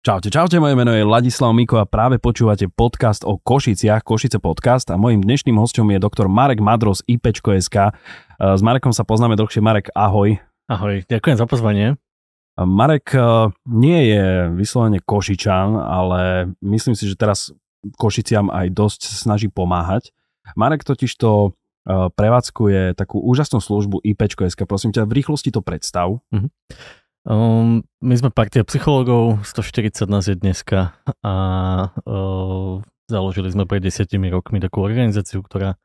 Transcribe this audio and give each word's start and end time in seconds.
Čaute, 0.00 0.32
čaute, 0.32 0.56
moje 0.56 0.72
meno 0.80 0.96
je 0.96 1.04
Ladislav 1.04 1.52
Miko 1.52 1.76
a 1.76 1.84
práve 1.84 2.16
počúvate 2.16 2.72
podcast 2.72 3.20
o 3.20 3.36
Košiciach, 3.36 4.00
Košice 4.00 4.40
podcast 4.40 4.88
a 4.88 4.96
mojím 4.96 5.20
dnešným 5.20 5.60
hostom 5.60 5.92
je 5.92 6.00
doktor 6.00 6.24
Marek 6.24 6.64
Madro 6.64 6.96
z 6.96 7.04
IPčko.sk. 7.04 7.76
E, 7.76 7.90
s 8.40 8.64
Marekom 8.64 8.96
sa 8.96 9.04
poznáme 9.04 9.36
dlhšie. 9.36 9.60
Marek, 9.60 9.92
ahoj. 9.92 10.40
Ahoj, 10.72 11.04
ďakujem 11.04 11.36
za 11.36 11.44
pozvanie. 11.44 12.00
Marek 12.56 13.12
e, 13.12 13.52
nie 13.68 14.08
je 14.08 14.24
vyslovene 14.56 15.04
Košičan, 15.04 15.76
ale 15.76 16.48
myslím 16.64 16.96
si, 16.96 17.04
že 17.04 17.20
teraz 17.20 17.52
Košiciam 18.00 18.48
aj 18.48 18.72
dosť 18.72 19.04
snaží 19.04 19.52
pomáhať. 19.52 20.16
Marek 20.56 20.80
totiž 20.80 21.12
to 21.20 21.52
e, 21.84 22.08
prevádzkuje 22.08 22.96
takú 22.96 23.20
úžasnú 23.20 23.60
službu 23.60 24.00
IPčko.sk. 24.00 24.64
Prosím 24.64 24.96
ťa, 24.96 25.04
v 25.04 25.20
rýchlosti 25.20 25.52
to 25.52 25.60
predstav. 25.60 26.24
Mm-hmm. 26.32 26.48
Um, 27.28 27.84
my 28.00 28.14
sme 28.16 28.32
partia 28.32 28.64
psychológov, 28.64 29.44
140 29.44 30.08
nás 30.08 30.24
je 30.24 30.40
dneska 30.40 30.96
a 31.20 31.34
uh, 31.92 32.80
založili 33.12 33.52
sme 33.52 33.68
pred 33.68 33.84
desiatimi 33.84 34.32
rokmi 34.32 34.56
takú 34.56 34.80
organizáciu, 34.80 35.44
ktorá 35.44 35.76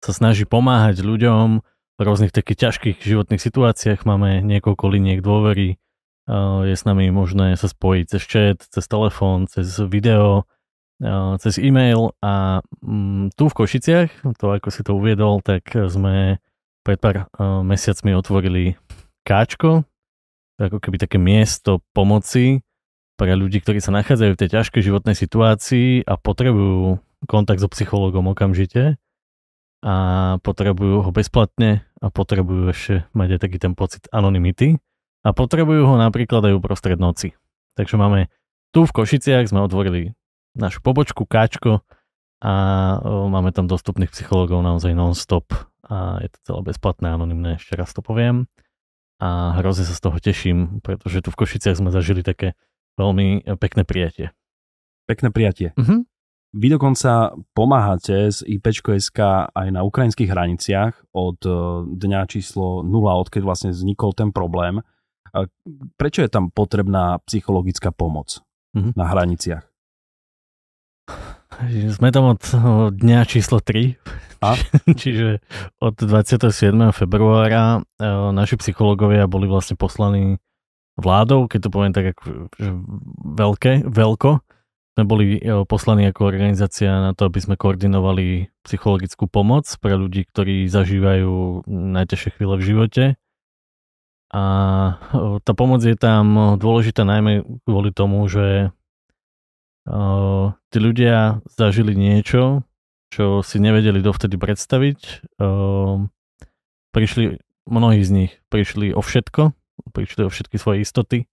sa 0.00 0.12
snaží 0.16 0.48
pomáhať 0.48 1.04
ľuďom 1.04 1.60
v 1.60 2.00
rôznych 2.00 2.32
takých 2.32 2.72
ťažkých 2.72 3.04
životných 3.04 3.42
situáciách. 3.42 4.08
Máme 4.08 4.40
niekoľko 4.40 4.88
liniek 4.88 5.20
dôvery, 5.20 5.76
uh, 6.24 6.64
je 6.64 6.72
s 6.72 6.88
nami 6.88 7.12
možné 7.12 7.60
sa 7.60 7.68
spojiť 7.68 8.04
cez 8.08 8.22
chat, 8.24 8.58
cez 8.64 8.84
telefón, 8.88 9.44
cez 9.44 9.68
video, 9.84 10.48
uh, 11.04 11.36
cez 11.36 11.60
e-mail 11.60 12.16
a 12.24 12.64
um, 12.80 13.28
tu 13.36 13.52
v 13.52 13.56
Košiciach, 13.60 14.24
to 14.40 14.56
ako 14.56 14.72
si 14.72 14.80
to 14.80 14.96
uviedol, 14.96 15.44
tak 15.44 15.68
sme 15.68 16.40
pred 16.80 16.96
pár 16.96 17.28
uh, 17.28 17.60
mesiacmi 17.60 18.16
otvorili 18.16 18.80
Káčko, 19.28 19.84
ako 20.58 20.82
keby 20.82 20.96
také 20.98 21.16
miesto 21.16 21.80
pomoci 21.94 22.66
pre 23.14 23.34
ľudí, 23.34 23.62
ktorí 23.62 23.78
sa 23.78 23.94
nachádzajú 23.94 24.34
v 24.34 24.40
tej 24.42 24.50
ťažkej 24.58 24.82
životnej 24.82 25.14
situácii 25.14 26.06
a 26.06 26.14
potrebujú 26.18 26.98
kontakt 27.26 27.62
so 27.62 27.70
psychológom 27.70 28.30
okamžite 28.30 28.98
a 29.82 29.94
potrebujú 30.42 31.06
ho 31.06 31.10
bezplatne 31.14 31.86
a 32.02 32.10
potrebujú 32.10 32.70
ešte 32.70 32.94
mať 33.14 33.38
aj 33.38 33.40
taký 33.42 33.58
ten 33.58 33.74
pocit 33.78 34.06
anonymity 34.10 34.78
a 35.22 35.30
potrebujú 35.30 35.86
ho 35.86 35.94
napríklad 35.98 36.46
aj 36.46 36.58
uprostred 36.58 36.98
noci. 36.98 37.34
Takže 37.78 37.94
máme 37.94 38.30
tu 38.74 38.86
v 38.86 38.94
Košiciach 38.94 39.46
sme 39.50 39.62
otvorili 39.62 40.14
našu 40.58 40.82
pobočku 40.82 41.26
Káčko 41.26 41.82
a 42.42 42.54
máme 43.02 43.50
tam 43.50 43.66
dostupných 43.66 44.10
psychológov 44.14 44.62
naozaj 44.62 44.94
non-stop 44.94 45.50
a 45.86 46.22
je 46.22 46.30
to 46.34 46.38
celé 46.42 46.60
bezplatné, 46.70 47.14
anonymné, 47.14 47.58
ešte 47.58 47.74
raz 47.78 47.90
to 47.94 48.02
poviem 48.02 48.46
a 49.18 49.58
hrozne 49.58 49.82
sa 49.82 49.94
z 49.94 50.02
toho 50.02 50.18
teším, 50.22 50.78
pretože 50.82 51.26
tu 51.26 51.34
v 51.34 51.38
Košiciach 51.42 51.78
sme 51.78 51.90
zažili 51.90 52.22
také 52.22 52.54
veľmi 52.98 53.46
pekné 53.58 53.82
prijatie. 53.82 54.30
Pekné 55.10 55.34
prijatie. 55.34 55.74
Uh-huh. 55.74 56.06
Vy 56.56 56.72
dokonca 56.72 57.36
pomáhate 57.52 58.32
z 58.32 58.40
IPčko.sk 58.46 59.52
aj 59.52 59.68
na 59.68 59.84
ukrajinských 59.84 60.32
hraniciach 60.32 60.94
od 61.12 61.38
e, 61.44 61.52
dňa 61.92 62.20
číslo 62.24 62.80
0, 62.80 62.88
odkedy 63.28 63.44
vlastne 63.44 63.70
vznikol 63.74 64.16
ten 64.16 64.32
problém. 64.32 64.80
Prečo 66.00 66.24
je 66.24 66.30
tam 66.32 66.48
potrebná 66.48 67.20
psychologická 67.28 67.92
pomoc 67.92 68.40
uh-huh. 68.72 68.96
na 68.96 69.04
hraniciach? 69.12 69.67
Sme 71.66 72.14
tam 72.14 72.38
od 72.38 72.42
dňa 72.94 73.26
číslo 73.26 73.58
3, 73.58 73.98
a? 74.38 74.54
čiže 75.00 75.42
od 75.82 75.98
27. 75.98 76.54
februára 76.94 77.82
e, 77.82 78.06
naši 78.30 78.54
psychológovia 78.62 79.26
boli 79.26 79.50
vlastne 79.50 79.74
poslaní 79.74 80.38
vládou, 80.94 81.50
keď 81.50 81.58
to 81.66 81.70
poviem 81.74 81.92
tak 81.94 82.14
ako, 82.14 82.46
že 82.54 82.70
veľké, 83.34 83.72
veľko. 83.90 84.30
Sme 84.94 85.02
boli 85.02 85.38
e, 85.38 85.66
poslaní 85.66 86.06
ako 86.06 86.30
organizácia 86.30 86.90
na 87.02 87.10
to, 87.18 87.26
aby 87.26 87.42
sme 87.42 87.58
koordinovali 87.58 88.54
psychologickú 88.62 89.26
pomoc 89.26 89.66
pre 89.82 89.98
ľudí, 89.98 90.30
ktorí 90.30 90.70
zažívajú 90.70 91.66
najťažšie 91.66 92.30
chvíle 92.38 92.54
v 92.54 92.66
živote. 92.66 93.04
A 94.30 94.42
e, 94.94 95.42
tá 95.42 95.52
pomoc 95.58 95.82
je 95.82 95.98
tam 95.98 96.54
dôležitá 96.54 97.02
najmä 97.02 97.42
kvôli 97.66 97.90
tomu, 97.90 98.22
že 98.30 98.70
Uh, 99.88 100.52
tí 100.68 100.84
ľudia 100.84 101.40
zažili 101.48 101.96
niečo, 101.96 102.60
čo 103.08 103.40
si 103.40 103.56
nevedeli 103.56 104.04
dovtedy 104.04 104.36
predstaviť. 104.36 105.32
Uh, 105.40 106.04
prišli, 106.92 107.40
mnohí 107.64 108.04
z 108.04 108.10
nich 108.12 108.32
prišli 108.52 108.92
o 108.92 109.00
všetko, 109.00 109.56
prišli 109.96 110.28
o 110.28 110.30
všetky 110.30 110.60
svoje 110.60 110.84
istoty. 110.84 111.24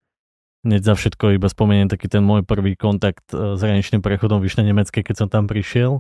Hneď 0.64 0.88
za 0.88 0.94
všetko 0.96 1.36
iba 1.36 1.52
spomeniem 1.52 1.92
taký 1.92 2.08
ten 2.08 2.24
môj 2.24 2.48
prvý 2.48 2.80
kontakt 2.80 3.28
uh, 3.36 3.60
s 3.60 3.62
hraničným 3.62 4.00
prechodom 4.00 4.40
Vyšne 4.40 4.64
Nemeckej, 4.64 5.04
keď 5.04 5.16
som 5.20 5.28
tam 5.28 5.52
prišiel. 5.52 6.00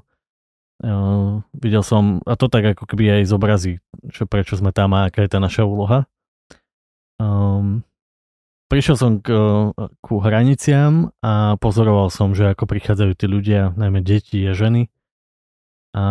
Uh, 0.80 1.44
videl 1.60 1.84
som, 1.84 2.24
a 2.24 2.40
to 2.40 2.48
tak 2.48 2.72
ako 2.72 2.88
keby 2.88 3.20
aj 3.20 3.28
z 3.28 3.32
obrazy, 3.36 3.74
že 4.16 4.24
prečo 4.24 4.56
sme 4.56 4.72
tam 4.72 4.96
a 4.96 5.12
aká 5.12 5.28
je 5.28 5.32
tá 5.36 5.44
naša 5.44 5.68
úloha. 5.68 6.08
Um, 7.20 7.84
prišiel 8.68 8.96
som 8.98 9.12
k, 9.22 9.30
ku 10.02 10.14
hraniciam 10.22 11.14
a 11.22 11.56
pozoroval 11.62 12.09
som, 12.09 12.34
že 12.34 12.52
ako 12.52 12.66
prichádzajú 12.66 13.14
tí 13.14 13.26
ľudia, 13.30 13.74
najmä 13.78 14.02
deti 14.02 14.42
a 14.46 14.58
ženy. 14.58 14.90
A 15.96 16.03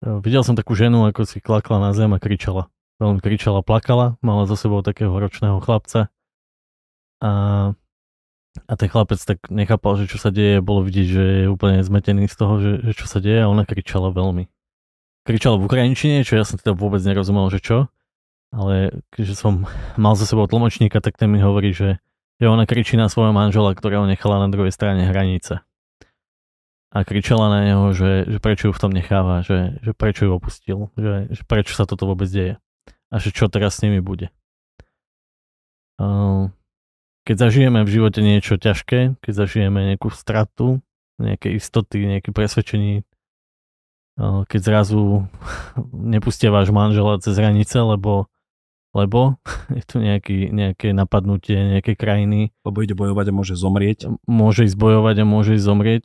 e, 0.00 0.06
videl 0.22 0.46
som 0.46 0.54
takú 0.54 0.72
ženu, 0.78 1.04
ako 1.08 1.26
si 1.26 1.42
klakla 1.42 1.82
na 1.82 1.90
zem 1.92 2.14
a 2.14 2.22
kričala. 2.22 2.70
Veľmi 3.02 3.18
kričala, 3.18 3.66
plakala, 3.66 4.16
mala 4.22 4.46
za 4.46 4.54
sebou 4.54 4.80
takého 4.80 5.12
ročného 5.12 5.58
chlapca. 5.58 6.08
A, 7.22 7.30
a 8.68 8.72
ten 8.78 8.88
chlapec 8.88 9.18
tak 9.18 9.42
nechápal, 9.50 9.98
že 9.98 10.10
čo 10.10 10.18
sa 10.22 10.30
deje, 10.30 10.62
bolo 10.62 10.86
vidieť, 10.86 11.06
že 11.06 11.24
je 11.44 11.46
úplne 11.50 11.82
zmetený 11.82 12.30
z 12.30 12.36
toho, 12.38 12.54
že, 12.62 12.72
že 12.86 12.92
čo 12.94 13.06
sa 13.10 13.18
deje 13.18 13.42
a 13.42 13.50
ona 13.50 13.66
kričala 13.66 14.14
veľmi. 14.14 14.46
Kričala 15.22 15.58
v 15.58 15.66
ukrajinčine, 15.70 16.26
čo 16.26 16.34
ja 16.34 16.42
som 16.42 16.58
teda 16.58 16.74
vôbec 16.74 16.98
nerozumel, 17.02 17.46
že 17.50 17.62
čo 17.62 17.76
ale 18.52 19.02
keďže 19.10 19.34
som 19.34 19.64
mal 19.96 20.12
za 20.12 20.28
sebou 20.28 20.44
tlmočníka, 20.44 21.00
tak 21.00 21.16
ten 21.16 21.32
mi 21.32 21.40
hovorí, 21.40 21.72
že, 21.72 21.98
že 22.36 22.46
ona 22.52 22.68
kričí 22.68 23.00
na 23.00 23.08
svojho 23.08 23.32
manžela, 23.32 23.72
ktorého 23.72 24.04
nechala 24.04 24.44
na 24.44 24.52
druhej 24.52 24.70
strane 24.70 25.08
hranice. 25.08 25.64
A 26.92 27.08
kričala 27.08 27.48
na 27.48 27.60
neho, 27.64 27.96
že, 27.96 28.28
že 28.28 28.36
prečo 28.36 28.68
ju 28.68 28.72
v 28.76 28.82
tom 28.84 28.92
necháva, 28.92 29.40
že, 29.40 29.80
že 29.80 29.96
prečo 29.96 30.28
ju 30.28 30.32
opustil, 30.36 30.78
že, 31.00 31.32
že 31.32 31.42
prečo 31.48 31.72
sa 31.72 31.88
toto 31.88 32.04
vôbec 32.04 32.28
deje 32.28 32.60
a 33.08 33.16
že 33.16 33.32
čo 33.32 33.48
teraz 33.48 33.80
s 33.80 33.82
nimi 33.88 34.04
bude. 34.04 34.28
Keď 37.22 37.36
zažijeme 37.38 37.86
v 37.86 37.92
živote 37.92 38.20
niečo 38.20 38.60
ťažké, 38.60 39.20
keď 39.24 39.32
zažijeme 39.32 39.94
nejakú 39.94 40.12
stratu, 40.12 40.84
nejaké 41.16 41.54
istoty, 41.54 42.04
nejaké 42.04 42.34
presvedčenie, 42.34 43.06
keď 44.20 44.60
zrazu 44.60 45.28
nepustia 46.14 46.52
váš 46.52 46.68
manžela 46.74 47.16
cez 47.22 47.36
hranice, 47.36 47.80
lebo 47.80 48.31
lebo 48.92 49.40
je 49.76 49.82
tu 49.84 49.98
nejaký, 49.98 50.52
nejaké 50.52 50.92
napadnutie 50.92 51.80
nejakej 51.80 51.96
krajiny. 51.96 52.40
Lebo 52.64 52.84
ide 52.84 52.96
bojovať 52.96 53.26
a 53.28 53.36
môže 53.36 53.54
zomrieť. 53.56 54.12
Môže 54.28 54.68
ísť 54.68 54.76
bojovať 54.76 55.16
a 55.20 55.28
môže 55.28 55.56
ísť 55.56 55.66
zomrieť. 55.66 56.04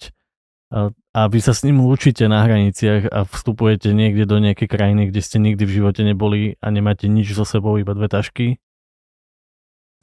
A, 0.67 0.91
a 1.15 1.21
vy 1.31 1.39
sa 1.39 1.55
s 1.55 1.63
ním 1.63 1.79
lúčite 1.79 2.27
na 2.27 2.43
hraniciach 2.43 3.07
a 3.07 3.23
vstupujete 3.23 3.95
niekde 3.95 4.27
do 4.27 4.35
nejakej 4.43 4.67
krajiny, 4.67 5.07
kde 5.07 5.21
ste 5.23 5.39
nikdy 5.39 5.63
v 5.63 5.75
živote 5.79 6.03
neboli 6.03 6.59
a 6.59 6.67
nemáte 6.67 7.07
nič 7.07 7.31
so 7.31 7.47
sebou, 7.47 7.79
iba 7.79 7.95
dve 7.95 8.11
tašky. 8.11 8.59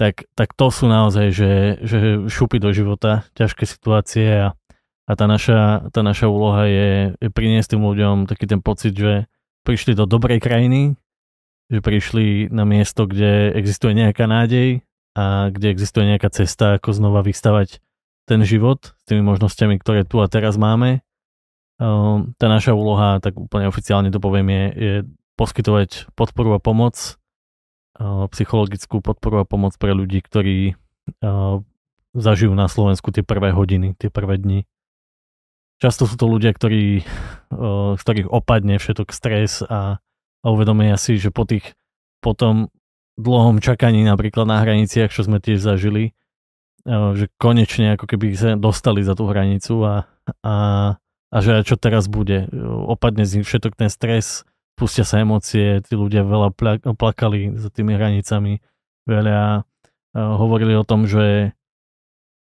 Tak, 0.00 0.26
tak 0.34 0.56
to 0.56 0.72
sú 0.72 0.88
naozaj, 0.88 1.30
že, 1.30 1.52
že 1.84 1.98
šupy 2.26 2.58
do 2.58 2.72
života, 2.72 3.28
ťažké 3.36 3.68
situácie 3.68 4.26
a, 4.26 4.56
a 5.06 5.12
tá, 5.12 5.28
naša, 5.28 5.92
tá 5.92 6.00
naša 6.00 6.32
úloha 6.32 6.66
je, 6.66 7.14
je 7.20 7.28
priniesť 7.28 7.76
tým 7.76 7.84
ľuďom 7.84 8.16
taký 8.26 8.48
ten 8.48 8.64
pocit, 8.64 8.96
že 8.96 9.28
prišli 9.68 9.94
do 9.94 10.08
dobrej 10.08 10.40
krajiny, 10.42 10.96
že 11.72 11.80
prišli 11.80 12.52
na 12.52 12.68
miesto, 12.68 13.08
kde 13.08 13.52
existuje 13.56 13.96
nejaká 13.96 14.28
nádej 14.28 14.84
a 15.14 15.48
kde 15.48 15.72
existuje 15.72 16.04
nejaká 16.10 16.28
cesta, 16.28 16.76
ako 16.76 16.90
znova 16.92 17.24
vystavať 17.24 17.80
ten 18.24 18.40
život 18.42 18.92
s 18.92 19.04
tými 19.06 19.22
možnosťami, 19.24 19.78
ktoré 19.80 20.04
tu 20.04 20.20
a 20.20 20.28
teraz 20.28 20.56
máme. 20.56 21.04
Ehm, 21.80 22.34
tá 22.38 22.46
naša 22.48 22.72
úloha, 22.72 23.20
tak 23.20 23.36
úplne 23.36 23.68
oficiálne 23.68 24.08
to 24.08 24.22
poviem, 24.22 24.48
je, 24.48 24.64
je 24.74 24.94
poskytovať 25.34 26.14
podporu 26.14 26.56
a 26.56 26.60
pomoc, 26.60 27.18
ehm, 28.00 28.26
psychologickú 28.32 29.04
podporu 29.04 29.44
a 29.44 29.48
pomoc 29.48 29.76
pre 29.76 29.92
ľudí, 29.92 30.22
ktorí 30.24 30.74
ehm, 30.74 31.56
zažijú 32.14 32.54
na 32.54 32.70
Slovensku 32.70 33.10
tie 33.10 33.26
prvé 33.26 33.50
hodiny, 33.50 33.98
tie 33.98 34.08
prvé 34.08 34.38
dni. 34.38 34.64
Často 35.82 36.06
sú 36.06 36.14
to 36.14 36.30
ľudia, 36.30 36.54
ktorí, 36.54 37.02
z 37.98 38.00
ktorých 38.00 38.30
opadne 38.30 38.78
všetok 38.78 39.10
stres 39.10 39.58
a 39.66 39.98
a 40.44 40.52
uvedomia 40.52 41.00
si, 41.00 41.16
že 41.16 41.32
po 41.32 41.48
tých, 41.48 41.72
po 42.20 42.36
tom 42.36 42.68
dlhom 43.16 43.64
čakaní 43.64 44.04
napríklad 44.04 44.44
na 44.44 44.60
hraniciach, 44.60 45.08
čo 45.08 45.24
sme 45.24 45.40
tiež 45.40 45.64
zažili, 45.64 46.12
eh, 46.84 47.10
že 47.16 47.32
konečne 47.40 47.96
ako 47.96 48.04
keby 48.04 48.26
sa 48.36 48.60
dostali 48.60 49.00
za 49.00 49.16
tú 49.16 49.24
hranicu 49.24 49.80
a, 49.80 49.94
a, 50.44 50.54
a 51.32 51.36
že 51.40 51.64
čo 51.64 51.80
teraz 51.80 52.12
bude. 52.12 52.46
Opadne 52.86 53.24
z 53.24 53.40
nich 53.40 53.48
všetok 53.48 53.72
ten 53.80 53.88
stres, 53.88 54.44
pustia 54.76 55.08
sa 55.08 55.24
emócie, 55.24 55.80
tí 55.80 55.96
ľudia 55.96 56.26
veľa 56.26 56.52
plakali 56.98 57.56
za 57.56 57.70
tými 57.70 57.94
hranicami, 57.94 58.58
veľa 59.06 59.62
uh, 59.62 60.34
hovorili 60.34 60.74
o 60.74 60.82
tom, 60.82 61.06
že 61.06 61.54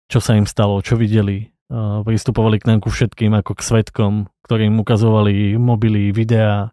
čo 0.08 0.20
sa 0.20 0.36
im 0.36 0.44
stalo, 0.44 0.80
čo 0.84 1.00
videli. 1.00 1.56
Pristupovali 2.04 2.60
k 2.60 2.68
nám 2.68 2.84
ku 2.84 2.92
všetkým 2.92 3.32
ako 3.32 3.56
k 3.56 3.64
svetkom, 3.64 4.12
ktorým 4.44 4.76
ukazovali 4.76 5.56
mobily, 5.56 6.12
videá, 6.12 6.68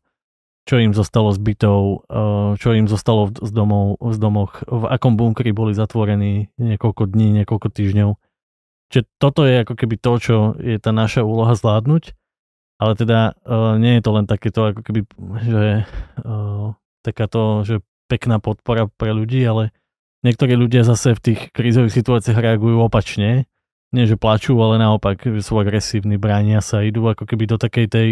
čo 0.70 0.78
im 0.78 0.94
zostalo 0.94 1.34
z 1.34 1.42
bytov, 1.42 2.06
čo 2.62 2.70
im 2.78 2.86
zostalo 2.86 3.34
z, 3.34 3.50
domov, 3.50 3.98
z 3.98 4.18
domoch, 4.22 4.62
v 4.70 4.86
akom 4.86 5.18
bunkri 5.18 5.50
boli 5.50 5.74
zatvorení 5.74 6.54
niekoľko 6.62 7.10
dní, 7.10 7.42
niekoľko 7.42 7.74
týždňov. 7.74 8.14
Čiže 8.94 9.04
toto 9.18 9.50
je 9.50 9.66
ako 9.66 9.74
keby 9.74 9.96
to, 9.98 10.12
čo 10.22 10.36
je 10.62 10.78
tá 10.78 10.94
naša 10.94 11.26
úloha 11.26 11.58
zvládnuť, 11.58 12.14
ale 12.78 12.94
teda 12.94 13.34
nie 13.82 13.98
je 13.98 14.02
to 14.06 14.12
len 14.14 14.30
takéto 14.30 14.70
ako 14.70 14.82
keby, 14.86 15.10
že 15.42 15.90
takáto, 17.02 17.66
že 17.66 17.82
pekná 18.06 18.38
podpora 18.38 18.86
pre 18.86 19.10
ľudí, 19.10 19.42
ale 19.42 19.74
niektorí 20.22 20.54
ľudia 20.54 20.86
zase 20.86 21.18
v 21.18 21.34
tých 21.34 21.40
krízových 21.50 21.98
situáciách 21.98 22.38
reagujú 22.38 22.78
opačne. 22.86 23.50
Nie, 23.90 24.06
že 24.06 24.22
plačú, 24.22 24.54
ale 24.62 24.78
naopak, 24.78 25.18
že 25.26 25.42
sú 25.42 25.58
agresívni, 25.58 26.22
bránia 26.22 26.62
sa, 26.62 26.86
idú 26.86 27.10
ako 27.10 27.26
keby 27.26 27.50
do 27.50 27.58
takej 27.58 27.86
tej, 27.90 28.10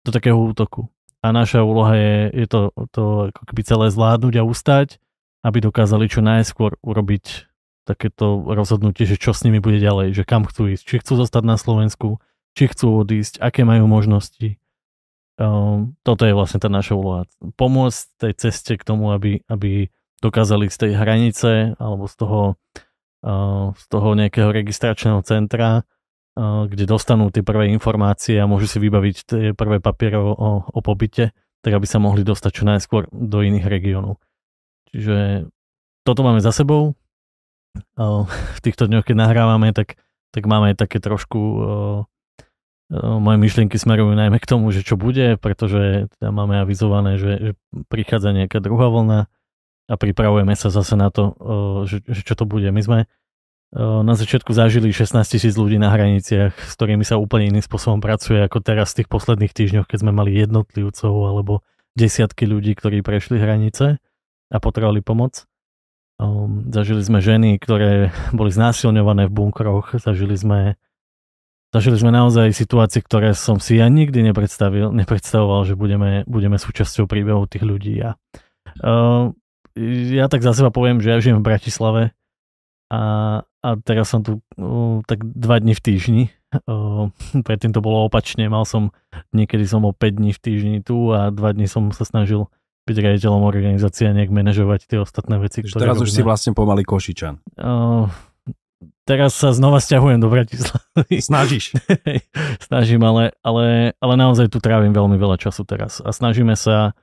do 0.00 0.08
takého 0.08 0.40
útoku. 0.40 0.88
A 1.18 1.34
naša 1.34 1.66
úloha 1.66 1.98
je, 1.98 2.16
je 2.30 2.46
to, 2.46 2.60
to 2.94 3.34
ako 3.34 3.42
keby 3.50 3.62
celé 3.66 3.86
zvládnuť 3.90 4.34
a 4.38 4.46
ustať, 4.46 5.02
aby 5.42 5.58
dokázali 5.58 6.06
čo 6.06 6.22
najskôr 6.22 6.78
urobiť 6.82 7.50
takéto 7.82 8.44
rozhodnutie, 8.46 9.08
že 9.08 9.18
čo 9.18 9.34
s 9.34 9.42
nimi 9.42 9.58
bude 9.58 9.82
ďalej, 9.82 10.14
že 10.14 10.28
kam 10.28 10.46
chcú 10.46 10.70
ísť, 10.76 10.84
či 10.84 10.94
chcú 11.02 11.18
zostať 11.18 11.42
na 11.42 11.56
Slovensku, 11.58 12.22
či 12.54 12.70
chcú 12.70 13.02
odísť, 13.02 13.42
aké 13.42 13.66
majú 13.66 13.88
možnosti, 13.90 14.60
Um, 15.38 15.94
toto 16.02 16.26
je 16.26 16.34
vlastne 16.34 16.58
tá 16.58 16.66
naša 16.66 16.98
úloha. 16.98 17.22
Pomôcť 17.54 17.98
tej 18.18 18.32
ceste 18.34 18.74
k 18.74 18.82
tomu, 18.82 19.14
aby, 19.14 19.46
aby 19.46 19.86
dokázali 20.18 20.66
z 20.66 20.76
tej 20.82 20.92
hranice 20.98 21.78
alebo 21.78 22.10
z 22.10 22.14
toho, 22.18 22.40
uh, 23.22 23.70
z 23.78 23.84
toho 23.86 24.18
nejakého 24.18 24.50
registračného 24.50 25.22
centra, 25.22 25.86
kde 26.38 26.84
dostanú 26.86 27.34
tie 27.34 27.42
prvé 27.42 27.74
informácie 27.74 28.38
a 28.38 28.46
môžu 28.46 28.70
si 28.70 28.78
vybaviť 28.78 29.16
tie 29.26 29.44
prvé 29.58 29.82
papiere 29.82 30.22
o, 30.22 30.62
o 30.62 30.80
pobyte, 30.80 31.34
tak 31.58 31.72
aby 31.74 31.86
sa 31.90 31.98
mohli 31.98 32.22
dostať 32.22 32.50
čo 32.54 32.62
najskôr 32.62 33.10
do 33.10 33.42
iných 33.42 33.66
regiónov. 33.66 34.22
Čiže 34.94 35.50
toto 36.06 36.22
máme 36.22 36.38
za 36.38 36.54
sebou. 36.54 36.94
V 37.98 38.60
týchto 38.62 38.86
dňoch, 38.86 39.02
keď 39.04 39.16
nahrávame, 39.18 39.74
tak, 39.74 39.98
tak 40.30 40.46
máme 40.46 40.78
také 40.78 41.02
trošku 41.02 41.38
moje 42.94 43.36
myšlienky 43.36 43.76
smerujú 43.76 44.16
najmä 44.16 44.40
k 44.40 44.48
tomu, 44.48 44.72
že 44.72 44.80
čo 44.80 44.96
bude, 44.96 45.36
pretože 45.36 46.08
tam 46.22 46.40
máme 46.40 46.64
avizované, 46.64 47.20
že, 47.20 47.32
že 47.36 47.52
prichádza 47.92 48.32
nejaká 48.32 48.64
druhá 48.64 48.88
vlna 48.88 49.28
a 49.88 49.94
pripravujeme 50.00 50.56
sa 50.56 50.72
zase 50.72 50.96
na 50.96 51.12
to, 51.12 51.36
že, 51.84 52.00
že 52.08 52.22
čo 52.24 52.32
to 52.32 52.48
bude. 52.48 52.64
My 52.72 52.80
sme 52.80 52.98
na 53.76 54.14
začiatku 54.16 54.56
zažili 54.56 54.96
16 54.96 55.20
tisíc 55.28 55.52
ľudí 55.52 55.76
na 55.76 55.92
hraniciach, 55.92 56.56
s 56.56 56.72
ktorými 56.72 57.04
sa 57.04 57.20
úplne 57.20 57.52
iným 57.52 57.64
spôsobom 57.64 58.00
pracuje 58.00 58.40
ako 58.40 58.64
teraz 58.64 58.96
v 58.96 59.04
tých 59.04 59.08
posledných 59.12 59.52
týždňoch, 59.52 59.84
keď 59.84 59.98
sme 60.08 60.12
mali 60.16 60.32
jednotlivcov 60.40 61.12
alebo 61.12 61.60
desiatky 61.92 62.48
ľudí, 62.48 62.72
ktorí 62.72 63.04
prešli 63.04 63.36
hranice 63.36 64.00
a 64.48 64.56
potrebovali 64.56 65.04
pomoc. 65.04 65.44
Zažili 66.72 67.04
sme 67.04 67.20
ženy, 67.20 67.60
ktoré 67.60 68.08
boli 68.32 68.48
znásilňované 68.48 69.28
v 69.28 69.36
bunkroch, 69.36 70.00
zažili 70.00 70.34
sme 70.34 70.80
Zažili 71.68 72.00
sme 72.00 72.08
naozaj 72.08 72.56
situácie, 72.56 73.04
ktoré 73.04 73.36
som 73.36 73.60
si 73.60 73.76
ja 73.76 73.92
nikdy 73.92 74.24
nepredstavil, 74.32 74.88
nepredstavoval, 74.88 75.68
že 75.68 75.76
budeme, 75.76 76.24
budeme 76.24 76.56
súčasťou 76.56 77.04
príbehu 77.04 77.44
tých 77.44 77.60
ľudí. 77.60 78.00
A, 78.00 78.16
uh, 78.80 79.36
ja 80.16 80.32
tak 80.32 80.40
za 80.40 80.56
seba 80.56 80.72
poviem, 80.72 81.04
že 81.04 81.12
ja 81.12 81.20
žijem 81.20 81.44
v 81.44 81.48
Bratislave 81.52 82.02
a, 82.88 83.00
a 83.44 83.68
teraz 83.84 84.08
som 84.08 84.24
tu 84.24 84.40
uh, 84.56 85.04
tak 85.04 85.20
dva 85.22 85.60
dní 85.60 85.76
v 85.76 85.82
týždni. 85.84 86.24
Uh, 86.64 87.12
predtým 87.48 87.76
to 87.76 87.84
bolo 87.84 88.08
opačne, 88.08 88.48
mal 88.48 88.64
som, 88.64 88.90
niekedy 89.36 89.68
som 89.68 89.84
o 89.84 89.92
5 89.92 90.18
dní 90.18 90.32
v 90.32 90.40
týždni 90.40 90.78
tu 90.80 91.12
a 91.12 91.28
dva 91.28 91.52
dní 91.52 91.68
som 91.68 91.92
sa 91.92 92.08
snažil 92.08 92.48
byť 92.88 92.96
riaditeľom 92.96 93.44
organizácie 93.44 94.08
a 94.08 94.16
nejak 94.16 94.32
manažovať 94.32 94.88
tie 94.88 94.98
ostatné 95.04 95.36
veci. 95.36 95.60
Ktoré 95.60 95.84
teraz 95.84 96.00
robíme. 96.00 96.08
už 96.08 96.10
si 96.16 96.22
vlastne 96.24 96.56
pomaly 96.56 96.88
Košičan. 96.88 97.44
Uh, 97.60 98.08
teraz 99.04 99.36
sa 99.36 99.52
znova 99.52 99.84
stiahujem 99.84 100.24
do 100.24 100.32
Bratislavy. 100.32 101.20
Snažíš. 101.28 101.76
Snažím, 102.64 103.04
ale, 103.04 103.36
ale, 103.44 103.92
ale 104.00 104.14
naozaj 104.16 104.48
tu 104.48 104.56
trávim 104.64 104.96
veľmi 104.96 105.20
veľa 105.20 105.36
času 105.36 105.68
teraz. 105.68 106.00
A 106.00 106.16
snažíme 106.16 106.56
sa 106.56 106.96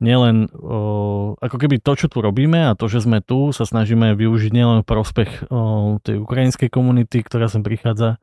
nielen, 0.00 0.48
o, 0.56 1.36
ako 1.38 1.56
keby 1.60 1.78
to, 1.78 1.92
čo 1.94 2.06
tu 2.08 2.24
robíme 2.24 2.72
a 2.72 2.76
to, 2.76 2.88
že 2.88 3.04
sme 3.04 3.20
tu, 3.20 3.52
sa 3.52 3.68
snažíme 3.68 4.16
využiť 4.16 4.50
nielen 4.50 4.78
v 4.82 4.88
prospech 4.88 5.30
o, 5.52 6.00
tej 6.00 6.24
ukrajinskej 6.24 6.72
komunity, 6.72 7.20
ktorá 7.20 7.52
sem 7.52 7.60
prichádza, 7.60 8.16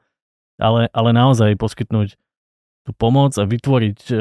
ale, 0.58 0.90
ale 0.92 1.10
naozaj 1.14 1.54
poskytnúť 1.56 2.18
tú 2.90 2.92
pomoc 2.98 3.38
a 3.38 3.46
vytvoriť 3.46 4.00
o, 4.10 4.16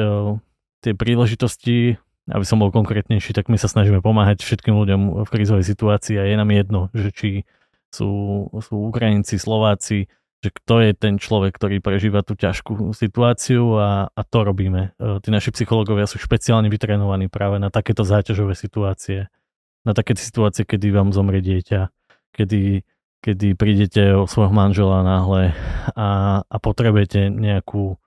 tie 0.85 0.93
príležitosti, 0.93 1.97
aby 2.29 2.45
som 2.45 2.61
bol 2.61 2.69
konkrétnejší, 2.69 3.33
tak 3.33 3.49
my 3.49 3.57
sa 3.57 3.67
snažíme 3.67 4.05
pomáhať 4.05 4.45
všetkým 4.45 4.77
ľuďom 4.77 5.25
v 5.25 5.29
krizovej 5.33 5.65
situácii 5.65 6.15
a 6.21 6.27
je 6.29 6.35
nám 6.37 6.51
jedno, 6.53 6.81
že 6.93 7.09
či 7.09 7.29
sú, 7.89 8.09
sú 8.53 8.75
Ukrajinci, 8.91 9.39
Slováci, 9.41 10.11
že 10.47 10.55
kto 10.55 10.79
je 10.79 10.91
ten 10.95 11.19
človek, 11.19 11.51
ktorý 11.51 11.83
prežíva 11.83 12.23
tú 12.23 12.39
ťažkú 12.39 12.95
situáciu 12.95 13.75
a, 13.75 14.07
a 14.07 14.21
to 14.23 14.47
robíme. 14.47 14.95
E, 14.95 15.19
tí 15.19 15.27
naši 15.27 15.51
psychológovia 15.51 16.07
sú 16.07 16.23
špeciálne 16.23 16.71
vytrenovaní 16.71 17.27
práve 17.27 17.59
na 17.59 17.67
takéto 17.67 18.07
záťažové 18.07 18.55
situácie, 18.55 19.27
na 19.83 19.91
také 19.91 20.15
situácie, 20.15 20.63
kedy 20.63 20.95
vám 20.95 21.11
zomrie 21.11 21.43
dieťa, 21.43 21.91
kedy, 22.31 22.87
kedy 23.19 23.59
prídete 23.59 24.15
o 24.15 24.23
svojho 24.23 24.55
manžela 24.55 25.03
náhle 25.03 25.51
a, 25.91 26.41
a 26.47 26.55
potrebujete 26.63 27.27
nejakú, 27.27 27.99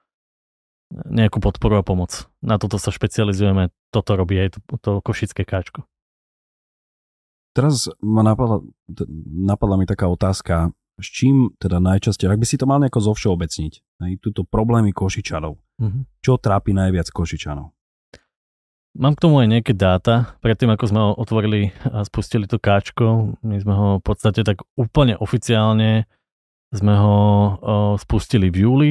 nejakú 0.91 1.45
podporu 1.45 1.77
a 1.77 1.85
pomoc. 1.85 2.25
Na 2.41 2.57
toto 2.57 2.81
sa 2.81 2.89
špecializujeme, 2.89 3.69
toto 3.93 4.17
robí 4.17 4.41
aj 4.41 4.57
to, 4.57 4.61
to 4.81 4.91
košické 5.05 5.45
káčko. 5.45 5.85
Teraz 7.53 7.91
ma 8.01 8.25
napadla, 8.25 8.65
napadla 9.29 9.77
mi 9.77 9.85
taká 9.85 10.07
otázka, 10.09 10.73
s 11.01 11.09
čím 11.09 11.57
teda 11.57 11.81
najčastejšie, 11.81 12.31
ak 12.31 12.41
by 12.41 12.47
si 12.47 12.57
to 12.61 12.69
mal 12.69 12.79
nejako 12.79 13.01
zovšeobecniť, 13.13 13.73
aj 14.05 14.13
túto 14.21 14.45
problémy 14.47 14.93
Košičanov, 14.93 15.57
mm-hmm. 15.57 16.03
čo 16.21 16.37
trápi 16.37 16.77
najviac 16.77 17.09
Košičanov? 17.11 17.73
Mám 18.91 19.15
k 19.15 19.23
tomu 19.23 19.39
aj 19.39 19.49
nejaké 19.49 19.73
dáta. 19.73 20.35
Predtým, 20.43 20.75
ako 20.75 20.85
sme 20.91 20.99
ho 20.99 21.11
otvorili 21.15 21.71
a 21.87 22.03
spustili 22.03 22.51
to 22.51 22.59
káčko, 22.59 23.39
my 23.39 23.57
sme 23.63 23.75
ho 23.75 23.89
v 23.99 24.05
podstate 24.05 24.43
tak 24.43 24.67
úplne 24.75 25.15
oficiálne 25.15 26.11
sme 26.71 26.95
ho 26.95 27.19
o, 27.19 27.19
spustili 27.99 28.47
v 28.47 28.57
júli, 28.63 28.91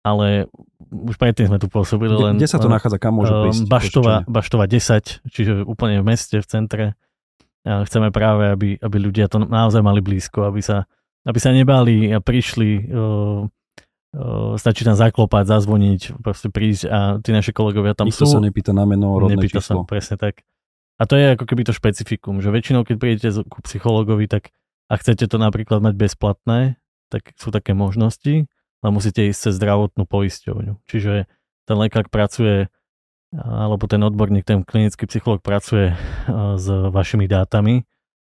ale 0.00 0.48
už 0.88 1.20
predtým 1.20 1.52
sme 1.52 1.60
tu 1.60 1.68
pôsobili 1.68 2.16
len... 2.16 2.40
Kde 2.40 2.48
sa 2.48 2.56
to 2.56 2.72
nachádza? 2.72 2.96
Kam 2.96 3.20
môžu 3.20 3.44
prísť? 3.44 3.68
Baštova, 3.68 4.24
Baštova 4.24 4.64
10, 4.64 5.28
čiže 5.28 5.52
úplne 5.68 6.00
v 6.00 6.08
meste, 6.08 6.40
v 6.40 6.48
centre 6.48 6.84
chceme 7.64 8.08
práve, 8.08 8.48
aby, 8.48 8.68
aby 8.80 8.96
ľudia 8.96 9.28
to 9.28 9.36
naozaj 9.44 9.84
mali 9.84 10.00
blízko, 10.00 10.48
aby 10.48 10.64
sa, 10.64 10.88
aby 11.24 11.38
sa 11.38 11.50
nebali 11.52 12.08
a 12.12 12.18
prišli, 12.18 12.88
uh, 12.88 13.44
uh, 13.44 14.52
stačí 14.56 14.82
tam 14.86 14.96
zaklopať, 14.96 15.44
zazvoniť, 15.44 16.00
proste 16.24 16.48
prísť 16.48 16.82
a 16.88 16.98
tí 17.20 17.30
naši 17.34 17.52
kolegovia 17.52 17.92
tam 17.92 18.08
Nikto 18.08 18.24
sú. 18.24 18.36
sa 18.36 18.40
nepýta 18.40 18.72
na 18.72 18.88
meno, 18.88 19.20
rodné 19.20 19.36
nepýta 19.36 19.60
číslo. 19.60 19.84
sa, 19.84 19.88
presne 19.88 20.16
tak. 20.16 20.42
A 21.00 21.08
to 21.08 21.16
je 21.16 21.32
ako 21.32 21.44
keby 21.48 21.64
to 21.64 21.72
špecifikum, 21.72 22.44
že 22.44 22.52
väčšinou, 22.52 22.84
keď 22.84 22.96
prídete 23.00 23.28
ku 23.48 23.64
psychologovi, 23.64 24.28
tak 24.28 24.52
a 24.90 24.98
chcete 24.98 25.30
to 25.30 25.36
napríklad 25.40 25.80
mať 25.80 25.94
bezplatné, 25.96 26.76
tak 27.08 27.32
sú 27.38 27.54
také 27.54 27.72
možnosti, 27.72 28.50
ale 28.84 28.90
musíte 28.90 29.22
ísť 29.24 29.48
cez 29.48 29.52
zdravotnú 29.56 30.04
poisťovňu. 30.04 30.82
Čiže 30.90 31.30
ten 31.64 31.76
lekár 31.78 32.10
pracuje 32.10 32.68
alebo 33.30 33.86
ten 33.86 34.02
odborník, 34.02 34.42
ten 34.42 34.66
klinický 34.66 35.06
psycholog 35.06 35.38
pracuje 35.38 35.94
s 36.58 36.66
vašimi 36.66 37.30
dátami 37.30 37.86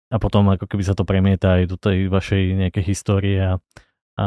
a 0.09 0.15
potom 0.17 0.49
ako 0.49 0.65
keby 0.65 0.83
sa 0.83 0.97
to 0.97 1.05
premieta 1.05 1.61
aj 1.61 1.63
do 1.69 1.77
tej 1.77 2.09
vašej 2.09 2.57
nejakej 2.57 2.83
histórie 2.85 3.37
a, 3.37 3.53
a 4.17 4.25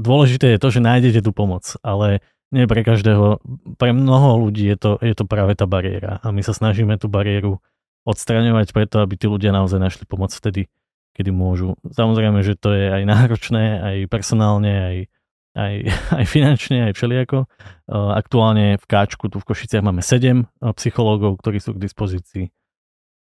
dôležité 0.00 0.56
je 0.56 0.62
to, 0.62 0.68
že 0.72 0.80
nájdete 0.84 1.20
tú 1.24 1.36
pomoc, 1.36 1.76
ale 1.84 2.24
nie 2.50 2.64
pre 2.64 2.80
každého, 2.80 3.40
pre 3.76 3.92
mnoho 3.92 4.48
ľudí 4.48 4.64
je 4.72 4.76
to, 4.78 4.90
je 5.04 5.14
to 5.14 5.28
práve 5.28 5.52
tá 5.58 5.68
bariéra 5.68 6.18
a 6.24 6.32
my 6.32 6.40
sa 6.40 6.56
snažíme 6.56 6.96
tú 6.96 7.12
bariéru 7.12 7.60
odstraňovať 8.06 8.70
preto, 8.72 9.02
aby 9.02 9.18
tí 9.18 9.26
ľudia 9.26 9.50
naozaj 9.50 9.82
našli 9.82 10.04
pomoc 10.06 10.30
vtedy, 10.30 10.70
kedy 11.18 11.34
môžu. 11.34 11.74
Samozrejme, 11.90 12.40
že 12.46 12.54
to 12.54 12.70
je 12.70 12.86
aj 12.88 13.02
náročné, 13.02 13.64
aj 13.82 13.96
personálne, 14.06 14.72
aj 14.72 14.96
aj, 15.56 15.74
aj 16.20 16.24
finančne, 16.28 16.78
aj 16.86 16.92
všelijako. 16.94 17.48
Aktuálne 17.88 18.76
v 18.76 18.84
Káčku, 18.84 19.32
tu 19.32 19.40
v 19.40 19.48
Košiciach 19.48 19.80
máme 19.82 20.04
7 20.04 20.44
psychológov, 20.76 21.40
ktorí 21.40 21.58
sú 21.58 21.72
k 21.74 21.82
dispozícii. 21.82 22.52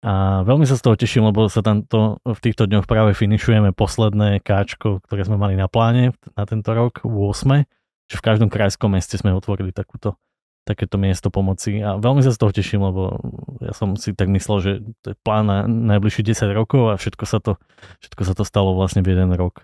A 0.03 0.43
veľmi 0.43 0.67
sa 0.67 0.75
z 0.75 0.83
toho 0.83 1.00
teším, 1.00 1.31
lebo 1.31 1.48
sa 1.48 1.63
tam 1.63 1.88
to, 1.88 2.19
v 2.27 2.39
týchto 2.43 2.67
dňoch 2.67 2.91
práve 2.91 3.15
finišujeme 3.15 3.72
posledné 3.72 4.43
káčko, 4.43 5.00
ktoré 5.07 5.24
sme 5.24 5.39
mali 5.39 5.55
na 5.55 5.72
pláne 5.72 6.12
na 6.36 6.43
tento 6.43 6.75
rok, 6.75 7.07
8. 7.07 7.63
Čiže 8.12 8.19
v 8.19 8.25
každom 8.27 8.51
krajskom 8.51 8.91
meste 8.91 9.15
sme 9.15 9.31
otvorili 9.31 9.72
takúto, 9.72 10.19
takéto 10.67 11.00
miesto 11.00 11.31
pomoci. 11.31 11.79
A 11.79 11.95
veľmi 11.95 12.19
sa 12.19 12.36
z 12.36 12.39
toho 12.43 12.51
teším, 12.51 12.83
lebo 12.83 13.15
ja 13.63 13.72
som 13.72 13.95
si 13.95 14.12
tak 14.12 14.27
myslel, 14.27 14.57
že 14.60 14.72
to 15.07 15.15
je 15.15 15.17
plán 15.24 15.48
na 15.48 15.63
najbližších 15.72 16.36
10 16.36 16.51
rokov 16.51 16.91
a 16.91 17.00
všetko 17.00 17.24
sa 17.24 17.39
to, 17.39 17.55
všetko 18.03 18.22
sa 18.27 18.33
to 18.36 18.43
stalo 18.43 18.75
vlastne 18.75 19.07
v 19.07 19.15
jeden 19.15 19.31
rok. 19.31 19.63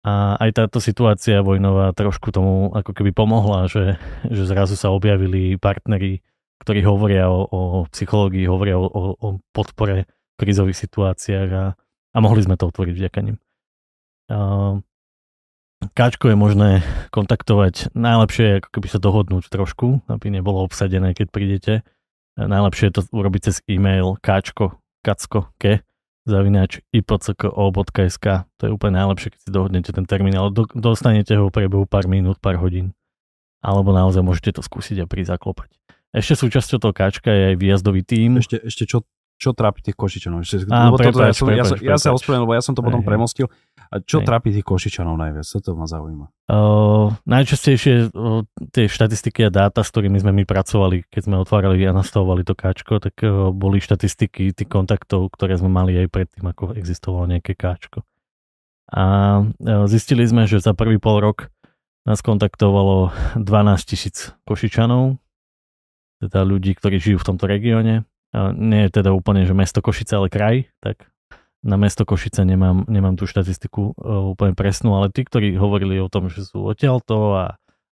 A 0.00 0.40
aj 0.40 0.56
táto 0.56 0.80
situácia 0.80 1.44
vojnová 1.44 1.92
trošku 1.92 2.32
tomu 2.32 2.72
ako 2.72 2.96
keby 2.96 3.12
pomohla, 3.12 3.68
že, 3.68 4.00
že 4.24 4.48
zrazu 4.48 4.72
sa 4.72 4.88
objavili 4.88 5.60
partneri, 5.60 6.24
ktorí 6.60 6.84
hovoria 6.84 7.32
o, 7.32 7.48
o 7.48 7.58
psychológii, 7.88 8.44
hovoria 8.44 8.76
o, 8.76 8.84
o, 8.84 9.02
o 9.16 9.28
podpore 9.50 10.04
v 10.04 10.34
krizových 10.36 10.76
situáciách 10.76 11.50
a, 11.56 11.64
a 12.12 12.18
mohli 12.20 12.44
sme 12.44 12.60
to 12.60 12.68
otvoriť 12.68 12.94
vďaka 12.96 13.20
nim. 13.24 13.36
Káčko 15.80 16.28
je 16.28 16.36
možné 16.36 16.70
kontaktovať, 17.08 17.96
najlepšie 17.96 18.44
je 18.44 18.58
ako 18.60 18.68
keby 18.68 18.88
sa 18.92 19.00
dohodnúť 19.00 19.48
trošku, 19.48 20.04
aby 20.12 20.28
nebolo 20.28 20.60
obsadené, 20.60 21.16
keď 21.16 21.26
prídete. 21.32 21.74
Najlepšie 22.36 22.92
je 22.92 22.94
to 23.00 23.02
urobiť 23.16 23.48
cez 23.48 23.64
e-mail 23.64 24.20
káčko, 24.20 24.76
kacko, 25.00 25.48
ke, 25.56 25.80
zavináč 26.28 26.84
ipcko.sk. 26.92 28.26
To 28.60 28.62
je 28.68 28.70
úplne 28.70 29.00
najlepšie, 29.00 29.32
keď 29.32 29.40
si 29.40 29.50
dohodnete 29.50 29.90
ten 29.96 30.04
termín, 30.04 30.36
ale 30.36 30.52
do, 30.52 30.68
dostanete 30.68 31.32
ho 31.40 31.48
v 31.48 31.56
priebehu 31.56 31.88
pár 31.88 32.04
minút, 32.04 32.36
pár 32.44 32.60
hodín. 32.60 32.92
Alebo 33.64 33.96
naozaj 33.96 34.20
môžete 34.20 34.60
to 34.60 34.62
skúsiť 34.64 35.00
a 35.00 35.08
prísť 35.08 35.40
zaklopať. 35.40 35.79
Ešte 36.10 36.34
súčasťou 36.42 36.78
toho 36.82 36.94
káčka 36.94 37.30
je 37.30 37.42
aj 37.54 37.56
výjazdový 37.56 38.02
tím. 38.02 38.42
Ešte, 38.42 38.58
ešte 38.66 38.82
čo, 38.82 39.06
čo 39.38 39.54
trápi 39.54 39.78
tých 39.80 39.94
Košičanov? 39.94 40.42
Ešte, 40.42 40.66
Á, 40.66 40.90
lebo 40.90 40.98
prepáč, 40.98 41.14
toto, 41.14 41.22
ja, 41.22 41.32
som, 41.32 41.46
prepáč, 41.46 41.58
ja, 41.58 41.64
sa, 41.64 41.74
ja 41.78 41.96
sa 41.96 42.08
ospravedlňujem, 42.12 42.44
lebo 42.50 42.54
ja 42.58 42.62
som 42.66 42.74
to 42.74 42.82
potom 42.82 43.00
premostil. 43.06 43.46
A 43.90 44.02
čo 44.02 44.18
Hej. 44.20 44.26
trápi 44.26 44.50
tých 44.50 44.66
Košičanov 44.66 45.14
najviac? 45.16 45.46
Co 45.46 45.58
to 45.62 45.70
ma 45.78 45.86
zaujíma? 45.86 46.26
Uh, 46.50 47.14
najčastejšie 47.30 48.10
uh, 48.10 48.42
tie 48.74 48.90
štatistiky 48.90 49.46
a 49.46 49.50
dáta, 49.54 49.86
s 49.86 49.90
ktorými 49.94 50.18
sme 50.18 50.34
my 50.34 50.42
pracovali, 50.44 51.06
keď 51.06 51.22
sme 51.30 51.36
otvárali 51.38 51.78
a 51.86 51.94
nastavovali 51.94 52.42
to 52.42 52.58
káčko, 52.58 52.98
tak 52.98 53.14
uh, 53.22 53.54
boli 53.54 53.78
štatistiky 53.78 54.50
tých 54.50 54.70
kontaktov, 54.70 55.30
ktoré 55.30 55.54
sme 55.56 55.70
mali 55.70 55.94
aj 55.94 56.10
predtým, 56.10 56.44
ako 56.50 56.74
existovalo 56.74 57.30
nejaké 57.30 57.54
káčko. 57.54 58.02
A 58.90 59.02
uh, 59.46 59.86
zistili 59.86 60.26
sme, 60.26 60.50
že 60.50 60.58
za 60.58 60.74
prvý 60.74 60.98
pol 60.98 61.22
rok 61.22 61.54
nás 62.02 62.18
kontaktovalo 62.20 63.14
12 63.38 63.46
tisíc 63.86 64.34
Košičanov, 64.42 65.22
teda 66.20 66.44
ľudí, 66.44 66.76
ktorí 66.76 67.00
žijú 67.00 67.18
v 67.20 67.28
tomto 67.32 67.48
regióne. 67.48 68.04
Nie 68.54 68.80
je 68.86 69.02
teda 69.02 69.10
úplne, 69.10 69.42
že 69.48 69.56
mesto 69.56 69.82
Košice, 69.82 70.20
ale 70.20 70.28
kraj, 70.30 70.70
tak 70.78 71.10
na 71.60 71.76
mesto 71.76 72.08
Košice 72.08 72.44
nemám, 72.44 72.88
nemám 72.88 73.16
tú 73.20 73.28
štatistiku 73.28 73.92
uh, 73.92 74.32
úplne 74.32 74.56
presnú, 74.56 74.96
ale 74.96 75.12
tí, 75.12 75.24
ktorí 75.28 75.56
hovorili 75.60 76.00
o 76.00 76.08
tom, 76.08 76.32
že 76.32 76.48
sú 76.48 76.64
odtiaľto 76.64 77.36
a, 77.36 77.46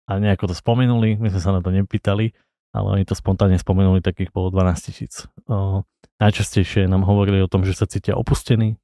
a 0.06 0.12
nejako 0.22 0.50
to 0.50 0.54
spomenuli, 0.54 1.18
my 1.18 1.28
sme 1.34 1.40
sa 1.42 1.50
na 1.50 1.60
to 1.62 1.74
nepýtali, 1.74 2.30
ale 2.70 2.86
oni 2.94 3.04
to 3.08 3.18
spontánne 3.18 3.58
spomenuli, 3.58 3.98
takých 4.04 4.30
bolo 4.30 4.54
12 4.54 4.86
tisíc. 4.86 5.26
Uh, 5.50 5.82
najčastejšie 6.22 6.86
nám 6.86 7.02
hovorili 7.02 7.42
o 7.42 7.50
tom, 7.50 7.66
že 7.66 7.74
sa 7.74 7.90
cítia 7.90 8.14
opustení, 8.14 8.78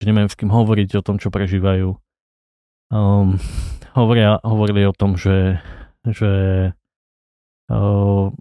že 0.00 0.04
nemajú 0.08 0.32
s 0.32 0.38
kým 0.38 0.48
hovoriť 0.48 0.96
o 0.96 1.04
tom, 1.04 1.20
čo 1.20 1.28
prežívajú. 1.28 1.92
Um, 2.88 3.36
hovoria, 3.98 4.40
hovorili 4.40 4.88
o 4.88 4.96
tom, 4.96 5.20
že, 5.20 5.60
že 6.08 6.32
uh, 7.68 8.32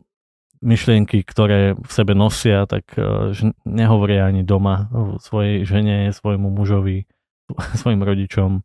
myšlienky, 0.62 1.24
ktoré 1.26 1.76
v 1.76 1.92
sebe 1.92 2.14
nosia, 2.14 2.68
tak 2.70 2.96
uh, 2.96 3.32
nehovoria 3.66 4.30
ani 4.30 4.46
doma 4.46 4.88
svojej 5.20 5.68
žene, 5.68 6.12
svojmu 6.14 6.52
mužovi, 6.52 7.08
svojim 7.82 8.02
rodičom 8.04 8.64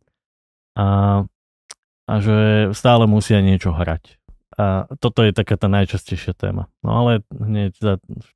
a, 0.77 0.89
a 2.07 2.15
že 2.23 2.71
stále 2.73 3.05
musia 3.11 3.43
niečo 3.43 3.75
hrať. 3.75 4.21
A 4.61 4.85
toto 5.01 5.25
je 5.25 5.33
taká 5.33 5.57
tá 5.57 5.73
najčastejšia 5.73 6.37
téma. 6.37 6.69
No 6.85 7.01
ale 7.01 7.25
hneď 7.33 7.81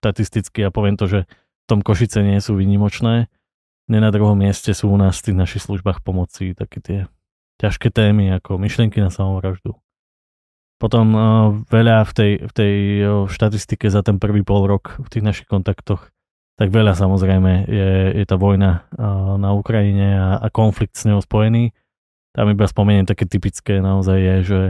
štatisticky 0.01 0.65
ja 0.65 0.71
poviem 0.73 0.97
to, 0.97 1.05
že 1.05 1.21
v 1.29 1.67
tom 1.69 1.85
Košice 1.85 2.25
nie 2.25 2.41
sú 2.41 2.57
vynimočné. 2.57 3.29
Ne 3.93 3.99
na 4.01 4.09
druhom 4.09 4.39
mieste 4.39 4.73
sú 4.73 4.89
u 4.89 4.97
nás 4.97 5.21
v 5.21 5.31
tých 5.31 5.37
našich 5.37 5.63
službách 5.69 6.01
pomoci 6.01 6.57
také 6.57 6.81
tie 6.81 6.99
ťažké 7.61 7.93
témy 7.93 8.35
ako 8.41 8.57
myšlienky 8.57 8.99
na 8.99 9.13
samovraždu, 9.13 9.77
potom 10.79 11.07
uh, 11.15 11.25
veľa 11.71 12.05
v 12.09 12.13
tej, 12.13 12.33
v 12.45 12.53
tej 12.53 12.75
uh, 13.01 13.09
štatistike 13.31 13.87
za 13.89 14.03
ten 14.03 14.19
prvý 14.19 14.43
pol 14.43 14.67
rok 14.67 14.99
v 14.99 15.09
tých 15.09 15.25
našich 15.25 15.49
kontaktoch, 15.49 16.11
tak 16.55 16.71
veľa 16.71 16.95
samozrejme 16.95 17.67
je, 17.67 17.91
je 18.23 18.25
tá 18.27 18.39
vojna 18.39 18.87
uh, 18.95 19.35
na 19.39 19.55
Ukrajine 19.55 20.19
a, 20.19 20.29
a 20.39 20.47
konflikt 20.51 20.95
s 20.95 21.07
ňou 21.07 21.23
spojený. 21.23 21.75
Tam 22.35 22.51
iba 22.51 22.67
spomeniem 22.67 23.07
také 23.07 23.27
typické 23.31 23.79
naozaj 23.79 24.19
je, 24.19 24.37
že, 24.43 24.63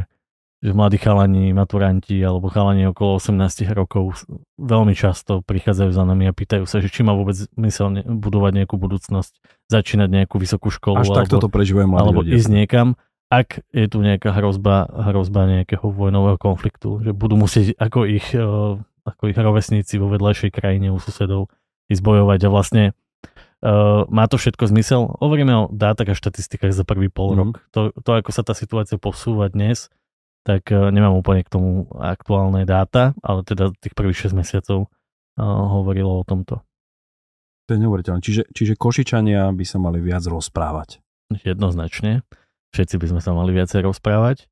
že 0.61 0.71
mladí 0.77 1.01
chalani, 1.01 1.57
maturanti 1.57 2.21
alebo 2.21 2.53
chalani 2.53 2.89
okolo 2.93 3.17
18 3.17 3.69
rokov 3.73 4.29
veľmi 4.61 4.93
často 4.93 5.41
prichádzajú 5.45 5.91
za 5.93 6.05
nami 6.05 6.29
a 6.29 6.37
pýtajú 6.37 6.69
sa, 6.69 6.85
že 6.85 6.93
či 6.93 7.01
má 7.01 7.17
vôbec 7.17 7.37
mysel 7.57 8.05
budovať 8.05 8.65
nejakú 8.65 8.77
budúcnosť, 8.77 9.41
začínať 9.73 10.09
nejakú 10.13 10.37
vysokú 10.37 10.69
školu. 10.69 11.01
Až 11.01 11.13
alebo, 11.13 11.19
takto 11.25 11.37
to 11.41 11.49
prežívajú 11.49 11.89
mladí 11.89 12.05
Alebo 12.05 12.21
ľudia. 12.21 12.37
ísť 12.37 12.49
niekam 12.53 12.89
ak 13.33 13.65
je 13.73 13.87
tu 13.89 13.99
nejaká 14.05 14.31
hrozba, 14.37 14.89
hrozba 14.91 15.49
nejakého 15.49 15.89
vojnového 15.89 16.39
konfliktu, 16.39 17.03
že 17.03 17.11
budú 17.17 17.41
musieť 17.41 17.75
ako 17.81 18.07
ich, 18.07 18.29
eh, 18.37 18.77
ako 19.05 19.23
ich 19.29 19.39
rovesníci 19.39 20.01
vo 20.01 20.09
vedľajšej 20.13 20.51
krajine 20.55 20.93
u 20.93 20.99
susedov 21.01 21.53
ísť 21.93 22.01
bojovať 22.01 22.41
a 22.49 22.49
vlastne 22.49 22.85
uh, 23.61 24.09
má 24.09 24.25
to 24.25 24.41
všetko 24.41 24.65
zmysel. 24.73 25.21
Hovoríme 25.21 25.53
o 25.53 25.69
dátach 25.69 26.13
a 26.13 26.17
štatistikách 26.17 26.73
za 26.73 26.85
prvý 26.89 27.13
pol 27.13 27.37
mm. 27.37 27.37
rok. 27.37 27.53
To, 27.77 27.81
to, 27.93 28.11
ako 28.17 28.31
sa 28.33 28.41
tá 28.41 28.57
situácia 28.57 28.97
posúva 28.97 29.53
dnes, 29.53 29.93
tak 30.49 30.73
uh, 30.73 30.89
nemám 30.89 31.13
úplne 31.13 31.45
k 31.45 31.53
tomu 31.53 31.85
aktuálne 31.93 32.65
dáta, 32.65 33.13
ale 33.21 33.45
teda 33.45 33.77
tých 33.77 33.93
prvých 33.93 34.33
6 34.33 34.41
mesiacov 34.41 34.89
uh, 34.89 35.45
hovorilo 35.45 36.21
o 36.21 36.25
tomto. 36.25 36.65
To 37.65 37.71
je 37.73 37.81
neuveriteľné. 37.81 38.21
Čiže, 38.21 38.43
čiže 38.53 38.77
Košičania 38.77 39.49
by 39.53 39.65
sa 39.65 39.81
mali 39.81 40.01
viac 40.01 40.25
rozprávať. 40.29 41.01
Jednoznačne 41.33 42.25
všetci 42.75 42.99
by 42.99 43.07
sme 43.15 43.21
sa 43.23 43.31
mali 43.31 43.55
viacej 43.55 43.87
rozprávať. 43.87 44.51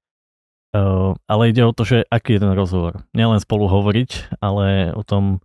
Uh, 0.73 1.13
ale 1.29 1.53
ide 1.53 1.69
o 1.69 1.77
to, 1.77 1.85
že 1.85 2.09
aký 2.09 2.39
je 2.39 2.49
ten 2.49 2.55
rozhovor. 2.57 3.05
Nielen 3.13 3.43
spolu 3.45 3.69
hovoriť, 3.69 4.41
ale 4.41 4.97
o 4.97 5.05
tom, 5.05 5.45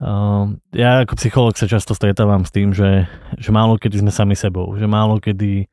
uh, 0.00 0.48
ja 0.72 1.04
ako 1.04 1.20
psycholog 1.20 1.52
sa 1.58 1.68
často 1.68 1.92
stretávam 1.92 2.48
s 2.48 2.54
tým, 2.54 2.72
že, 2.72 3.04
že 3.36 3.50
málo 3.52 3.76
kedy 3.76 4.00
sme 4.00 4.08
sami 4.08 4.32
sebou, 4.32 4.72
že 4.80 4.88
málo 4.88 5.20
kedy 5.20 5.68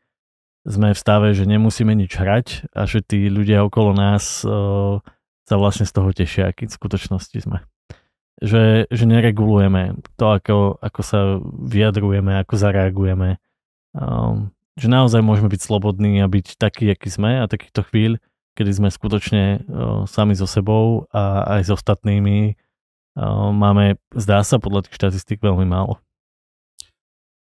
sme 0.67 0.91
v 0.91 0.99
stave, 0.99 1.31
že 1.31 1.47
nemusíme 1.47 1.93
nič 1.95 2.19
hrať 2.19 2.67
a 2.75 2.83
že 2.89 2.99
tí 2.99 3.31
ľudia 3.31 3.63
okolo 3.63 3.95
nás 3.95 4.43
uh, 4.43 4.99
sa 5.45 5.55
vlastne 5.55 5.85
z 5.85 5.93
toho 5.93 6.09
tešia, 6.11 6.49
aký 6.49 6.67
v 6.67 6.75
skutočnosti 6.75 7.37
sme. 7.45 7.63
Že, 8.43 8.91
že 8.91 9.03
neregulujeme 9.07 10.03
to, 10.19 10.25
ako, 10.35 10.83
ako 10.83 11.01
sa 11.05 11.39
vyjadrujeme, 11.39 12.35
ako 12.43 12.59
zareagujeme. 12.59 13.39
Um, 13.95 14.51
že 14.75 14.91
naozaj 14.91 15.23
môžeme 15.23 15.47
byť 15.47 15.61
slobodní 15.63 16.19
a 16.19 16.27
byť 16.27 16.59
takí, 16.59 16.91
akí 16.91 17.07
sme 17.07 17.39
a 17.39 17.47
takýchto 17.47 17.87
chvíľ, 17.87 18.19
kedy 18.59 18.71
sme 18.71 18.89
skutočne 18.91 19.43
o, 19.43 20.03
sami 20.07 20.35
so 20.35 20.47
sebou 20.47 21.07
a 21.15 21.47
aj 21.59 21.61
s 21.67 21.69
ostatnými 21.71 22.55
o, 23.15 23.51
máme, 23.55 23.95
zdá 24.15 24.43
sa, 24.43 24.59
podľa 24.59 24.87
tých 24.87 24.99
štatistík 24.99 25.39
veľmi 25.39 25.63
málo. 25.63 26.03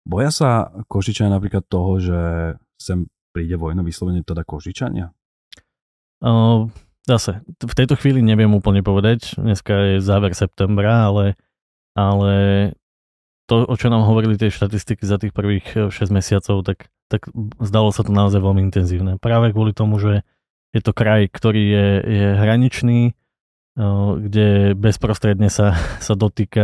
Boja 0.01 0.33
sa 0.33 0.73
Košičania 0.89 1.29
napríklad 1.29 1.61
toho, 1.69 2.01
že 2.01 2.19
sem 2.81 3.05
príde 3.29 3.53
vojna, 3.53 3.85
vyslovene 3.85 4.25
teda 4.25 4.41
Košičania? 4.41 5.13
O, 6.25 6.69
zase, 7.05 7.45
v 7.45 7.77
tejto 7.77 7.93
chvíli 8.01 8.25
neviem 8.25 8.49
úplne 8.49 8.81
povedať, 8.81 9.37
dneska 9.37 9.97
je 9.97 10.05
záver 10.05 10.33
septembra, 10.33 11.05
ale, 11.05 11.37
ale 11.93 12.33
to, 13.45 13.69
o 13.69 13.75
čo 13.77 13.93
nám 13.93 14.09
hovorili 14.09 14.41
tie 14.41 14.49
štatistiky 14.49 15.05
za 15.05 15.21
tých 15.21 15.37
prvých 15.37 15.93
6 15.93 15.93
mesiacov, 16.09 16.65
tak 16.65 16.89
tak 17.11 17.27
zdalo 17.59 17.91
sa 17.91 18.07
to 18.07 18.15
naozaj 18.15 18.39
veľmi 18.39 18.71
intenzívne. 18.71 19.19
Práve 19.19 19.51
kvôli 19.51 19.75
tomu, 19.75 19.99
že 19.99 20.23
je 20.71 20.79
to 20.79 20.95
kraj, 20.95 21.27
ktorý 21.27 21.63
je, 21.67 21.87
je 22.07 22.27
hraničný, 22.39 22.99
kde 24.15 24.71
bezprostredne 24.79 25.51
sa, 25.51 25.75
sa 26.05 26.13
dotýka 26.15 26.63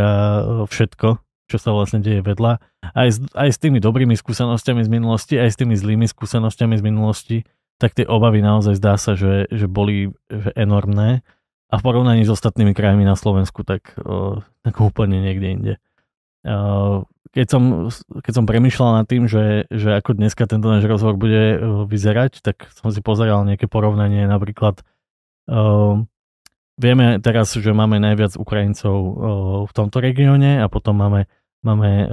všetko, 0.64 1.20
čo 1.52 1.56
sa 1.60 1.76
vlastne 1.76 2.00
deje 2.00 2.24
vedľa. 2.24 2.64
Aj 2.96 3.08
s, 3.12 3.20
aj 3.36 3.50
s 3.52 3.58
tými 3.60 3.84
dobrými 3.84 4.16
skúsenostiami 4.16 4.80
z 4.80 4.90
minulosti, 4.90 5.36
aj 5.36 5.52
s 5.52 5.56
tými 5.60 5.76
zlými 5.76 6.08
skúsenostiami 6.08 6.80
z 6.80 6.82
minulosti, 6.84 7.38
tak 7.76 7.92
tie 7.94 8.08
obavy 8.08 8.40
naozaj 8.40 8.74
zdá 8.80 8.96
sa, 8.96 9.14
že, 9.14 9.46
že 9.52 9.68
boli 9.68 10.16
že 10.32 10.50
enormné. 10.56 11.20
A 11.68 11.76
v 11.76 11.84
porovnaní 11.84 12.24
s 12.24 12.32
ostatnými 12.32 12.72
krajmi 12.72 13.04
na 13.04 13.12
Slovensku, 13.12 13.60
tak, 13.60 13.92
tak 14.64 14.74
úplne 14.80 15.20
niekde 15.20 15.48
inde 15.52 15.74
keď 17.32 17.46
som, 17.48 17.62
keď 18.24 18.32
som 18.32 18.44
premyšľal 18.44 18.90
nad 19.02 19.06
tým, 19.06 19.28
že, 19.28 19.68
že 19.68 19.98
ako 19.98 20.16
dneska 20.16 20.48
tento 20.48 20.68
náš 20.68 20.88
rozhovor 20.88 21.16
bude 21.16 21.56
uh, 21.56 21.58
vyzerať, 21.84 22.40
tak 22.40 22.68
som 22.72 22.90
si 22.90 23.00
pozeral 23.04 23.46
nejaké 23.46 23.70
porovnanie, 23.70 24.24
napríklad 24.26 24.82
uh, 25.50 26.00
vieme 26.78 27.18
teraz, 27.18 27.52
že 27.52 27.70
máme 27.74 27.98
najviac 27.98 28.38
Ukrajincov 28.38 28.96
uh, 28.96 29.12
v 29.66 29.72
tomto 29.74 29.98
regióne 29.98 30.62
a 30.62 30.70
potom 30.70 30.94
máme, 30.96 31.26
máme 31.66 31.90
uh, 32.06 32.08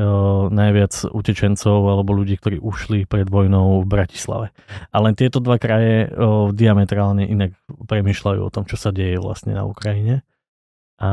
najviac 0.49 1.07
utečencov 1.13 1.79
alebo 1.85 2.17
ľudí, 2.17 2.35
ktorí 2.41 2.57
ušli 2.59 3.05
pred 3.05 3.29
vojnou 3.29 3.85
v 3.85 3.87
Bratislave. 3.87 4.47
Ale 4.89 5.13
tieto 5.13 5.37
dva 5.39 5.61
kraje 5.61 6.09
uh, 6.09 6.49
diametrálne 6.49 7.23
inak 7.29 7.53
premyšľajú 7.69 8.41
o 8.41 8.53
tom, 8.53 8.65
čo 8.65 8.75
sa 8.75 8.89
deje 8.89 9.21
vlastne 9.21 9.53
na 9.53 9.63
Ukrajine. 9.63 10.25
A 10.95 11.09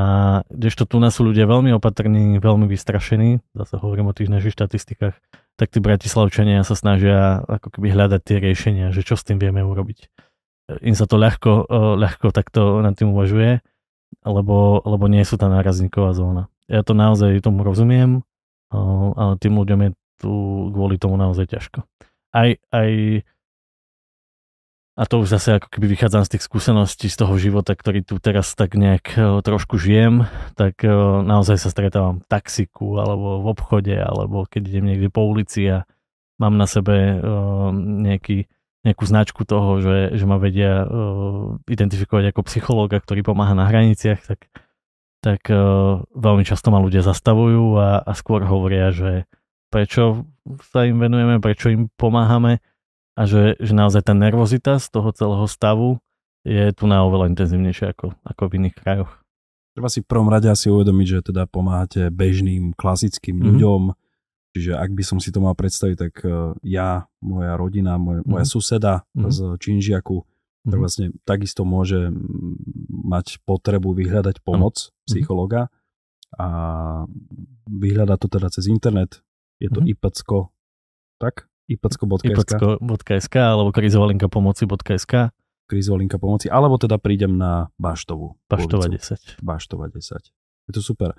kdežto 0.47 0.87
tu 0.87 1.03
nás 1.03 1.11
sú 1.11 1.27
ľudia 1.27 1.51
veľmi 1.51 1.75
opatrní, 1.75 2.39
veľmi 2.39 2.71
vystrašení, 2.71 3.43
zase 3.51 3.83
hovorím 3.83 4.11
o 4.11 4.17
tých 4.17 4.31
našich 4.31 4.55
štatistikách, 4.55 5.19
tak 5.59 5.69
tí 5.75 5.83
bratislavčania 5.83 6.63
sa 6.63 6.79
snažia 6.79 7.43
ako 7.43 7.75
keby 7.75 7.91
hľadať 7.91 8.21
tie 8.23 8.39
riešenia, 8.39 8.95
že 8.95 9.03
čo 9.03 9.19
s 9.19 9.27
tým 9.27 9.43
vieme 9.43 9.67
urobiť. 9.67 10.07
Im 10.87 10.95
sa 10.95 11.11
to 11.11 11.19
ľahko, 11.19 11.67
ľahko 11.99 12.31
takto 12.31 12.79
nad 12.79 12.95
tým 12.95 13.11
uvažuje, 13.11 13.59
lebo, 14.23 14.79
lebo 14.87 15.05
nie 15.11 15.27
sú 15.27 15.35
tá 15.35 15.51
nárazníková 15.51 16.15
zóna. 16.15 16.47
Ja 16.71 16.87
to 16.87 16.95
naozaj 16.95 17.43
tomu 17.43 17.67
rozumiem, 17.67 18.23
ale 18.71 19.35
tým 19.43 19.59
ľuďom 19.59 19.81
je 19.83 19.91
tu 20.23 20.33
kvôli 20.71 20.95
tomu 20.97 21.19
naozaj 21.19 21.51
ťažko. 21.51 21.83
Aj, 22.31 22.55
aj 22.71 22.89
a 24.93 25.09
to 25.09 25.25
už 25.25 25.33
zase 25.33 25.57
ako 25.57 25.73
keby 25.73 25.97
vychádzam 25.97 26.29
z 26.29 26.37
tých 26.37 26.45
skúseností 26.45 27.09
z 27.09 27.17
toho 27.17 27.33
života, 27.41 27.73
ktorý 27.73 28.05
tu 28.05 28.21
teraz 28.21 28.53
tak 28.53 28.77
nejak 28.77 29.17
e, 29.17 29.21
trošku 29.41 29.81
žijem, 29.81 30.29
tak 30.53 30.85
e, 30.85 30.93
naozaj 31.25 31.57
sa 31.57 31.73
stretávam 31.73 32.21
v 32.21 32.29
taxiku 32.29 33.01
alebo 33.01 33.41
v 33.41 33.47
obchode, 33.57 33.97
alebo 33.97 34.45
keď 34.45 34.69
idem 34.69 34.93
niekde 34.93 35.09
po 35.09 35.25
ulici 35.25 35.65
a 35.65 35.89
mám 36.37 36.61
na 36.61 36.69
sebe 36.69 36.93
e, 36.93 37.17
nejaký, 38.05 38.53
nejakú 38.85 39.05
značku 39.09 39.49
toho, 39.49 39.81
že, 39.81 40.13
že 40.13 40.25
ma 40.29 40.37
vedia 40.37 40.85
identifikovať 41.65 42.37
ako 42.37 42.41
psychológa, 42.53 43.01
ktorý 43.01 43.25
pomáha 43.25 43.57
na 43.57 43.73
hraniciach, 43.73 44.21
tak, 44.29 44.51
tak 45.25 45.47
veľmi 46.13 46.43
často 46.45 46.69
ma 46.69 46.83
ľudia 46.83 47.01
zastavujú 47.01 47.79
a, 47.79 48.03
a 48.03 48.13
skôr 48.13 48.43
hovoria, 48.43 48.91
že 48.91 49.25
prečo 49.71 50.29
sa 50.75 50.85
im 50.85 50.99
venujeme, 50.99 51.39
prečo 51.39 51.71
im 51.71 51.89
pomáhame 51.95 52.59
a 53.13 53.23
že, 53.29 53.61
že 53.61 53.73
naozaj 53.77 54.09
tá 54.09 54.15
nervozita 54.17 54.81
z 54.81 54.87
toho 54.89 55.13
celého 55.13 55.47
stavu 55.49 56.01
je 56.43 56.73
tu 56.75 56.89
na 56.89 57.05
oveľa 57.07 57.31
intenzívnejšia 57.37 57.95
ako, 57.95 58.17
ako 58.25 58.43
v 58.49 58.57
iných 58.59 58.77
krajoch. 58.77 59.13
Treba 59.73 59.89
si 59.89 60.05
v 60.05 60.09
prvom 60.09 60.29
rade 60.29 60.49
asi 60.53 60.69
uvedomiť, 60.69 61.07
že 61.09 61.19
teda 61.33 61.49
pomáhate 61.49 62.13
bežným, 62.13 62.77
klasickým 62.77 63.41
mm-hmm. 63.41 63.49
ľuďom, 63.57 63.83
čiže 64.53 64.73
ak 64.77 64.91
by 64.93 65.03
som 65.05 65.19
si 65.21 65.33
to 65.33 65.41
mal 65.41 65.57
predstaviť, 65.57 65.97
tak 65.97 66.15
e, 66.29 66.57
ja, 66.67 67.09
moja 67.25 67.57
rodina, 67.57 67.97
moja, 67.97 68.21
mm-hmm. 68.21 68.33
moja 68.37 68.45
suseda 68.45 68.95
mm-hmm. 69.17 69.33
z 69.33 69.39
Činžiaku, 69.65 70.19
mm-hmm. 70.21 70.77
vlastne 70.77 71.07
takisto 71.25 71.65
môže 71.65 72.13
mať 72.91 73.41
potrebu 73.49 73.97
vyhľadať 73.97 74.45
pomoc 74.45 74.77
mm-hmm. 74.77 75.09
psychologa 75.09 75.73
a 76.37 76.49
vyhľadať 77.69 78.19
to 78.19 78.29
teda 78.29 78.49
cez 78.53 78.69
internet. 78.69 79.25
Je 79.57 79.73
to 79.73 79.81
mm-hmm. 79.81 79.95
IPCO, 79.97 80.53
tak? 81.17 81.49
ipcko.sk 81.71 83.37
alebo 83.37 83.71
krizovalinka 83.71 84.27
pomoci.sk 84.27 85.35
krizovalinka 85.73 86.21
pomoci, 86.21 86.53
alebo 86.53 86.77
teda 86.77 87.01
prídem 87.01 87.41
na 87.41 87.73
Baštovu. 87.81 88.37
Baštova 88.53 88.93
10. 88.93 89.41
Baštova 89.41 89.89
10. 89.89 90.21
Je 90.69 90.73
to 90.77 90.85
super. 90.85 91.17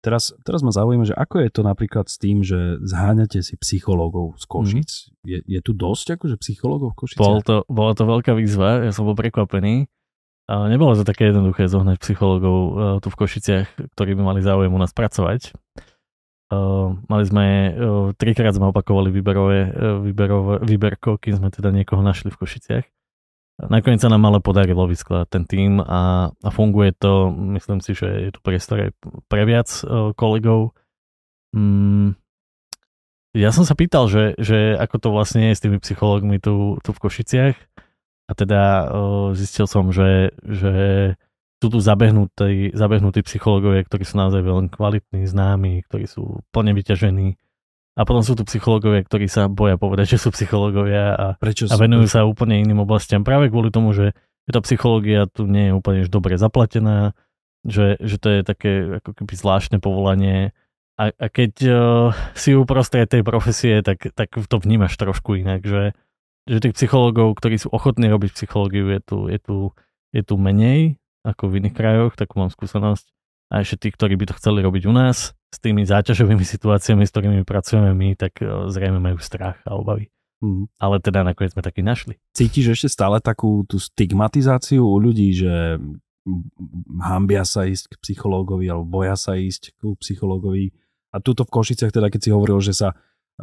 Teraz, 0.00 0.32
teraz 0.48 0.64
ma 0.64 0.72
zaujíma, 0.72 1.04
že 1.04 1.12
ako 1.12 1.44
je 1.44 1.50
to 1.52 1.60
napríklad 1.60 2.08
s 2.08 2.16
tým, 2.16 2.40
že 2.40 2.80
zháňate 2.80 3.44
si 3.44 3.60
psychológov 3.60 4.40
z 4.40 4.44
Košic. 4.48 4.88
Mm. 4.88 5.28
Je, 5.28 5.38
je 5.44 5.60
tu 5.60 5.76
dosť 5.76 6.16
akože 6.16 6.40
psychológov 6.40 6.96
v 6.96 7.04
Košiciach? 7.04 7.20
Bol 7.20 7.44
to, 7.44 7.68
bola 7.68 7.92
to 7.92 8.08
veľká 8.08 8.32
výzva, 8.32 8.88
ja 8.88 8.92
som 8.96 9.04
bol 9.04 9.12
prekvapený. 9.12 9.92
A 10.48 10.66
nebolo 10.72 10.96
to 10.96 11.04
také 11.04 11.28
jednoduché 11.28 11.68
zohnať 11.68 12.00
psychológov 12.00 12.56
uh, 12.56 12.72
tu 13.04 13.12
v 13.12 13.18
Košiciach, 13.20 13.68
ktorí 13.92 14.16
by 14.16 14.22
mali 14.24 14.40
záujem 14.40 14.72
u 14.72 14.80
nás 14.80 14.96
pracovať. 14.96 15.52
Uh, 16.50 16.98
mali 17.06 17.22
sme, 17.22 17.46
uh, 17.70 18.10
trikrát 18.18 18.50
sme 18.50 18.74
opakovali 18.74 19.14
výberové, 19.14 19.70
uh, 19.70 20.02
výberové, 20.02 20.66
výberko, 20.66 21.14
kým 21.22 21.38
sme 21.38 21.48
teda 21.54 21.70
niekoho 21.70 22.02
našli 22.02 22.34
v 22.34 22.38
Košiciach. 22.42 22.86
Nakoniec 23.70 24.02
sa 24.02 24.10
nám 24.10 24.26
ale 24.26 24.42
podarilo 24.42 24.88
vyskladať 24.90 25.28
ten 25.30 25.44
tým 25.46 25.72
a, 25.78 26.32
a 26.32 26.48
funguje 26.50 26.96
to, 26.96 27.30
myslím 27.54 27.78
si, 27.84 27.94
že 27.94 28.08
je 28.08 28.30
tu 28.34 28.40
priestor 28.42 28.88
aj 28.88 28.90
pre 29.30 29.46
viac 29.46 29.70
uh, 29.86 30.10
kolegov. 30.16 30.74
Mm, 31.54 32.18
ja 33.36 33.54
som 33.54 33.62
sa 33.62 33.78
pýtal, 33.78 34.10
že, 34.10 34.34
že 34.42 34.74
ako 34.74 34.96
to 34.98 35.08
vlastne 35.14 35.52
je 35.52 35.54
s 35.54 35.62
tými 35.62 35.78
psychológmi 35.78 36.42
tu, 36.42 36.82
tu 36.82 36.90
v 36.90 36.98
Košiciach 36.98 37.56
a 38.26 38.32
teda 38.34 38.62
uh, 38.90 39.30
zistil 39.38 39.70
som, 39.70 39.94
že, 39.94 40.34
že 40.42 40.74
sú 41.60 41.68
tu 41.68 41.78
zabehnutí, 41.78 42.72
zabehnutí 42.72 43.20
psychológovia, 43.28 43.84
ktorí 43.84 44.08
sú 44.08 44.16
naozaj 44.16 44.40
veľmi 44.40 44.72
kvalitní, 44.72 45.28
známi, 45.28 45.84
ktorí 45.84 46.08
sú 46.08 46.40
plne 46.56 46.72
vyťažení. 46.72 47.36
A 48.00 48.08
potom 48.08 48.24
sú 48.24 48.32
tu 48.32 48.48
psychológovia, 48.48 49.04
ktorí 49.04 49.28
sa 49.28 49.44
boja 49.44 49.76
povedať, 49.76 50.16
že 50.16 50.24
sú 50.24 50.32
psychológovia 50.32 51.12
a, 51.12 51.26
Prečo 51.36 51.68
a 51.68 51.76
venujú 51.76 52.08
sa 52.08 52.24
úplne 52.24 52.56
iným 52.56 52.80
oblastiam. 52.80 53.20
Práve 53.20 53.52
kvôli 53.52 53.68
tomu, 53.68 53.92
že, 53.92 54.16
tá 54.50 54.58
psychológia 54.64 55.28
tu 55.30 55.46
nie 55.46 55.70
je 55.70 55.76
úplne 55.76 56.02
dobre 56.10 56.34
zaplatená, 56.34 57.14
že, 57.62 58.00
že 58.00 58.16
to 58.18 58.28
je 58.34 58.40
také 58.42 58.72
ako 58.98 59.10
keby 59.14 59.32
zvláštne 59.36 59.78
povolanie. 59.78 60.56
A, 60.96 61.12
a 61.12 61.26
keď 61.28 61.52
uh, 61.68 61.76
si 62.34 62.56
uprostred 62.56 63.06
tej 63.06 63.22
profesie, 63.22 63.84
tak, 63.84 64.10
tak 64.16 64.32
to 64.32 64.56
vnímaš 64.58 64.96
trošku 64.96 65.38
inak, 65.38 65.62
že, 65.62 65.92
že 66.50 66.58
tých 66.60 66.76
psychológov, 66.76 67.36
ktorí 67.36 67.62
sú 67.62 67.68
ochotní 67.70 68.08
robiť 68.08 68.32
psychológiu, 68.34 68.90
je 68.90 69.00
tu, 69.04 69.18
je 69.28 69.38
tu, 69.38 69.56
je 70.10 70.22
tu 70.24 70.34
menej 70.40 70.99
ako 71.26 71.52
v 71.52 71.64
iných 71.64 71.74
krajoch, 71.76 72.12
takú 72.16 72.40
mám 72.40 72.52
skúsenosť. 72.52 73.06
A 73.50 73.66
ešte 73.66 73.86
tí, 73.86 73.88
ktorí 73.90 74.14
by 74.14 74.30
to 74.30 74.38
chceli 74.38 74.62
robiť 74.62 74.86
u 74.86 74.94
nás, 74.94 75.34
s 75.34 75.58
tými 75.58 75.82
záťažovými 75.82 76.46
situáciami, 76.54 77.02
s 77.02 77.12
ktorými 77.12 77.42
pracujeme 77.42 77.90
my, 77.92 78.14
tak 78.14 78.38
e, 78.40 78.70
zrejme 78.70 79.02
majú 79.02 79.18
strach 79.18 79.58
a 79.66 79.74
obavy. 79.74 80.08
Mm. 80.40 80.72
Ale 80.80 80.96
teda 81.04 81.20
nakoniec 81.20 81.52
sme 81.52 81.60
taký 81.60 81.84
našli. 81.84 82.16
Cítiš 82.32 82.80
ešte 82.80 82.88
stále 82.88 83.20
takú 83.20 83.60
tú 83.68 83.76
stigmatizáciu 83.76 84.80
u 84.80 84.96
ľudí, 84.96 85.36
že 85.36 85.76
hambia 87.00 87.44
sa 87.44 87.68
ísť 87.68 87.96
k 87.96 88.00
psychológovi 88.00 88.68
alebo 88.68 89.02
boja 89.02 89.16
sa 89.20 89.36
ísť 89.36 89.76
k 89.76 89.80
psychológovi. 90.00 90.72
A 91.10 91.18
tuto 91.18 91.44
v 91.44 91.52
Košiciach, 91.52 91.92
teda 91.92 92.08
keď 92.08 92.20
si 92.22 92.30
hovoril, 92.30 92.62
že 92.62 92.72
sa 92.72 92.96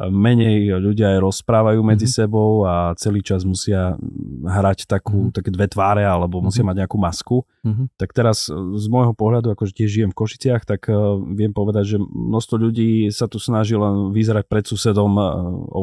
menej 0.06 0.78
ľudia 0.78 1.18
aj 1.18 1.26
rozprávajú 1.26 1.82
medzi 1.82 2.06
mm-hmm. 2.06 2.22
sebou 2.30 2.62
a 2.62 2.94
celý 2.94 3.18
čas 3.18 3.42
musia 3.42 3.98
hrať 4.46 4.86
takú, 4.86 5.26
mm-hmm. 5.28 5.34
také 5.34 5.50
dve 5.50 5.66
tváre 5.66 6.06
alebo 6.06 6.38
musia 6.38 6.62
mm-hmm. 6.62 6.70
mať 6.70 6.76
nejakú 6.86 6.96
masku. 7.02 7.36
Mm-hmm. 7.66 7.86
Tak 7.98 8.10
teraz 8.14 8.46
e, 8.46 8.54
z 8.54 8.86
môjho 8.86 9.10
pohľadu, 9.18 9.50
akože 9.58 9.74
tiež 9.74 9.90
žijem 9.90 10.10
v 10.14 10.18
Košiciach, 10.22 10.62
tak 10.62 10.86
uh, 10.86 11.18
viem 11.34 11.50
povedať, 11.50 11.96
že 11.96 11.96
množstvo 11.98 12.56
ľudí 12.62 13.10
sa 13.10 13.26
tu 13.26 13.42
snaží 13.42 13.74
len 13.74 14.14
vyzerať 14.14 14.46
pred 14.46 14.62
susedom 14.62 15.12
uh, 15.18 15.26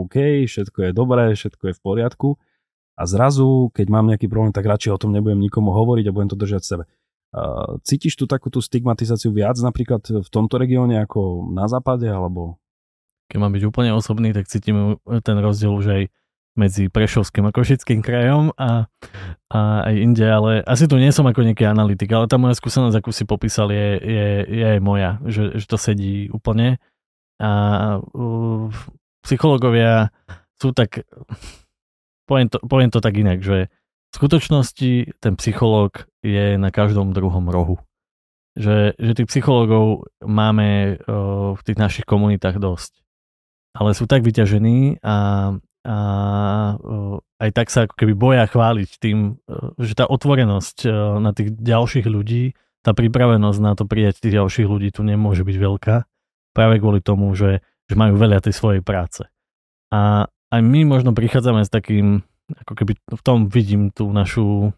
OK, 0.08 0.48
všetko 0.48 0.80
je 0.88 0.92
dobré, 0.96 1.36
všetko 1.36 1.64
je 1.72 1.74
v 1.76 1.82
poriadku. 1.84 2.30
A 2.96 3.04
zrazu, 3.04 3.68
keď 3.76 3.88
mám 3.92 4.08
nejaký 4.08 4.32
problém, 4.32 4.56
tak 4.56 4.64
radšej 4.64 4.96
o 4.96 5.02
tom 5.02 5.12
nebudem 5.12 5.44
nikomu 5.44 5.76
hovoriť 5.76 6.08
a 6.08 6.16
budem 6.16 6.32
to 6.32 6.40
držať 6.40 6.62
v 6.64 6.70
sebe. 6.72 6.84
Uh, 7.36 7.76
cítiš 7.84 8.16
tu 8.16 8.24
takú 8.32 8.48
tú 8.48 8.64
stigmatizáciu 8.64 9.36
viac 9.36 9.60
napríklad 9.60 10.00
v 10.08 10.30
tomto 10.32 10.56
regióne 10.56 11.04
ako 11.04 11.52
na 11.52 11.68
západe, 11.68 12.08
alebo 12.08 12.56
keď 13.30 13.38
mám 13.42 13.54
byť 13.54 13.64
úplne 13.66 13.92
osobný, 13.96 14.32
tak 14.32 14.50
cítim 14.50 14.98
ten 15.26 15.38
rozdiel 15.42 15.74
už 15.74 15.86
aj 15.90 16.04
medzi 16.56 16.88
Prešovským 16.88 17.44
a 17.46 17.52
Košickým 17.52 18.00
krajom 18.00 18.56
a, 18.56 18.88
a 19.52 19.60
aj 19.92 19.96
inde, 20.00 20.24
ale 20.24 20.64
asi 20.64 20.88
tu 20.88 20.96
nie 20.96 21.12
som 21.12 21.28
ako 21.28 21.44
nejaký 21.44 21.68
analytik, 21.68 22.08
ale 22.16 22.32
tá 22.32 22.40
moja 22.40 22.56
skúsenosť, 22.56 22.96
akú 22.96 23.12
si 23.12 23.28
popísal, 23.28 23.76
je, 23.76 24.00
je, 24.00 24.28
je 24.48 24.66
aj 24.66 24.80
moja, 24.80 25.20
že, 25.28 25.60
že 25.60 25.68
to 25.68 25.76
sedí 25.76 26.32
úplne. 26.32 26.80
A 27.44 27.52
uh, 28.00 28.72
psychológovia 29.28 30.16
sú 30.56 30.72
tak, 30.72 31.04
poviem 32.24 32.48
to, 32.48 32.58
poviem 32.64 32.90
to 32.90 33.04
tak 33.04 33.20
inak, 33.20 33.44
že 33.44 33.68
v 33.68 34.14
skutočnosti 34.16 35.20
ten 35.20 35.34
psychológ 35.36 36.08
je 36.24 36.56
na 36.56 36.72
každom 36.72 37.12
druhom 37.12 37.52
rohu. 37.52 37.84
Že, 38.56 38.96
že 38.96 39.12
tých 39.12 39.28
psychológov 39.28 40.08
máme 40.24 40.96
uh, 41.04 41.52
v 41.60 41.62
tých 41.68 41.76
našich 41.76 42.08
komunitách 42.08 42.64
dosť 42.64 43.05
ale 43.76 43.92
sú 43.92 44.08
tak 44.08 44.24
vyťažení 44.24 45.04
a, 45.04 45.16
a 45.84 45.96
aj 47.36 47.50
tak 47.52 47.68
sa 47.68 47.86
ako 47.86 47.96
keby 48.00 48.14
boja 48.16 48.48
chváliť 48.48 48.90
tým, 49.04 49.36
že 49.76 49.94
tá 49.94 50.08
otvorenosť 50.08 50.88
na 51.20 51.36
tých 51.36 51.52
ďalších 51.52 52.08
ľudí, 52.08 52.56
tá 52.82 52.96
pripravenosť 52.96 53.60
na 53.60 53.76
to 53.76 53.84
prijať 53.84 54.24
tých 54.24 54.40
ďalších 54.40 54.68
ľudí 54.70 54.96
tu 54.96 55.04
nemôže 55.04 55.44
byť 55.44 55.58
veľká, 55.60 55.96
práve 56.56 56.80
kvôli 56.80 57.04
tomu, 57.04 57.36
že, 57.36 57.60
že 57.92 57.96
majú 58.00 58.16
veľa 58.16 58.40
tej 58.40 58.56
svojej 58.56 58.82
práce. 58.86 59.28
A 59.92 60.32
aj 60.56 60.62
my 60.64 60.88
možno 60.88 61.12
prichádzame 61.12 61.68
s 61.68 61.74
takým, 61.74 62.24
ako 62.64 62.74
keby 62.78 62.94
v 62.96 63.22
tom 63.26 63.52
vidím 63.52 63.92
tú 63.92 64.08
našu, 64.16 64.72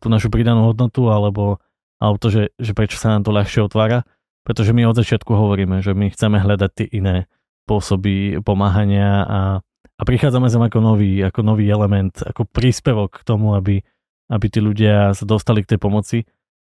tú 0.00 0.06
našu 0.08 0.32
pridanú 0.32 0.72
hodnotu, 0.72 1.12
alebo, 1.12 1.60
alebo 2.00 2.16
to, 2.16 2.32
že, 2.32 2.42
že 2.56 2.72
prečo 2.72 2.96
sa 2.96 3.12
nám 3.12 3.28
to 3.28 3.34
ľahšie 3.36 3.60
otvára, 3.60 4.08
pretože 4.46 4.72
my 4.72 4.88
od 4.88 4.96
začiatku 4.96 5.28
hovoríme, 5.28 5.84
že 5.84 5.92
my 5.92 6.08
chceme 6.08 6.40
hľadať 6.40 6.70
tie 6.72 6.86
iné 6.88 7.30
spôsoby 7.62 8.42
pomáhania 8.42 9.22
a, 9.22 9.40
a 9.98 10.02
prichádzame 10.02 10.50
sem 10.50 10.62
ako 10.62 10.78
nový, 10.82 11.22
ako 11.22 11.40
nový 11.46 11.70
element, 11.70 12.12
ako 12.22 12.46
príspevok 12.50 13.22
k 13.22 13.26
tomu, 13.26 13.54
aby, 13.54 13.80
aby 14.28 14.46
tí 14.50 14.58
ľudia 14.58 15.14
sa 15.14 15.24
dostali 15.24 15.62
k 15.62 15.76
tej 15.76 15.78
pomoci. 15.78 16.18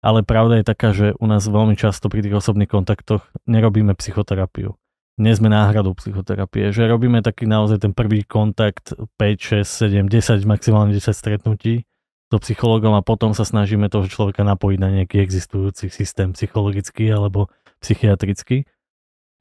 Ale 0.04 0.20
pravda 0.20 0.60
je 0.60 0.68
taká, 0.68 0.92
že 0.92 1.16
u 1.16 1.24
nás 1.24 1.48
veľmi 1.48 1.80
často 1.80 2.12
pri 2.12 2.20
tých 2.20 2.36
osobných 2.36 2.68
kontaktoch 2.68 3.24
nerobíme 3.48 3.96
psychoterapiu. 3.96 4.76
Nie 5.16 5.32
sme 5.32 5.48
náhradou 5.48 5.96
psychoterapie, 5.96 6.74
že 6.74 6.90
robíme 6.90 7.24
taký 7.24 7.48
naozaj 7.48 7.88
ten 7.88 7.92
prvý 7.96 8.26
kontakt 8.26 8.92
5, 9.16 9.64
6, 9.64 9.64
7, 9.64 10.12
10, 10.12 10.44
maximálne 10.44 10.92
10 10.92 11.08
stretnutí 11.14 11.88
so 12.34 12.42
psychologom 12.42 12.98
a 12.98 13.06
potom 13.06 13.30
sa 13.30 13.46
snažíme 13.46 13.86
toho 13.86 14.10
človeka 14.10 14.42
napojiť 14.42 14.78
na 14.82 14.90
nejaký 14.90 15.22
existujúci 15.22 15.86
systém 15.88 16.34
psychologický 16.34 17.14
alebo 17.14 17.46
psychiatrický. 17.78 18.66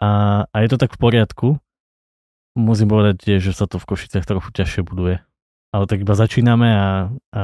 A, 0.02 0.44
a 0.50 0.56
je 0.62 0.70
to 0.72 0.78
tak 0.78 0.96
v 0.96 1.02
poriadku. 1.02 1.48
Musím 2.54 2.90
povedať 2.90 3.16
tiež, 3.22 3.50
že 3.50 3.54
sa 3.58 3.66
to 3.66 3.82
v 3.82 3.88
Košiciach 3.90 4.30
trochu 4.30 4.50
ťažšie 4.54 4.82
buduje. 4.86 5.22
Ale 5.74 5.84
tak 5.90 6.06
iba 6.06 6.14
začíname 6.14 6.70
a, 6.70 6.88
a 7.34 7.44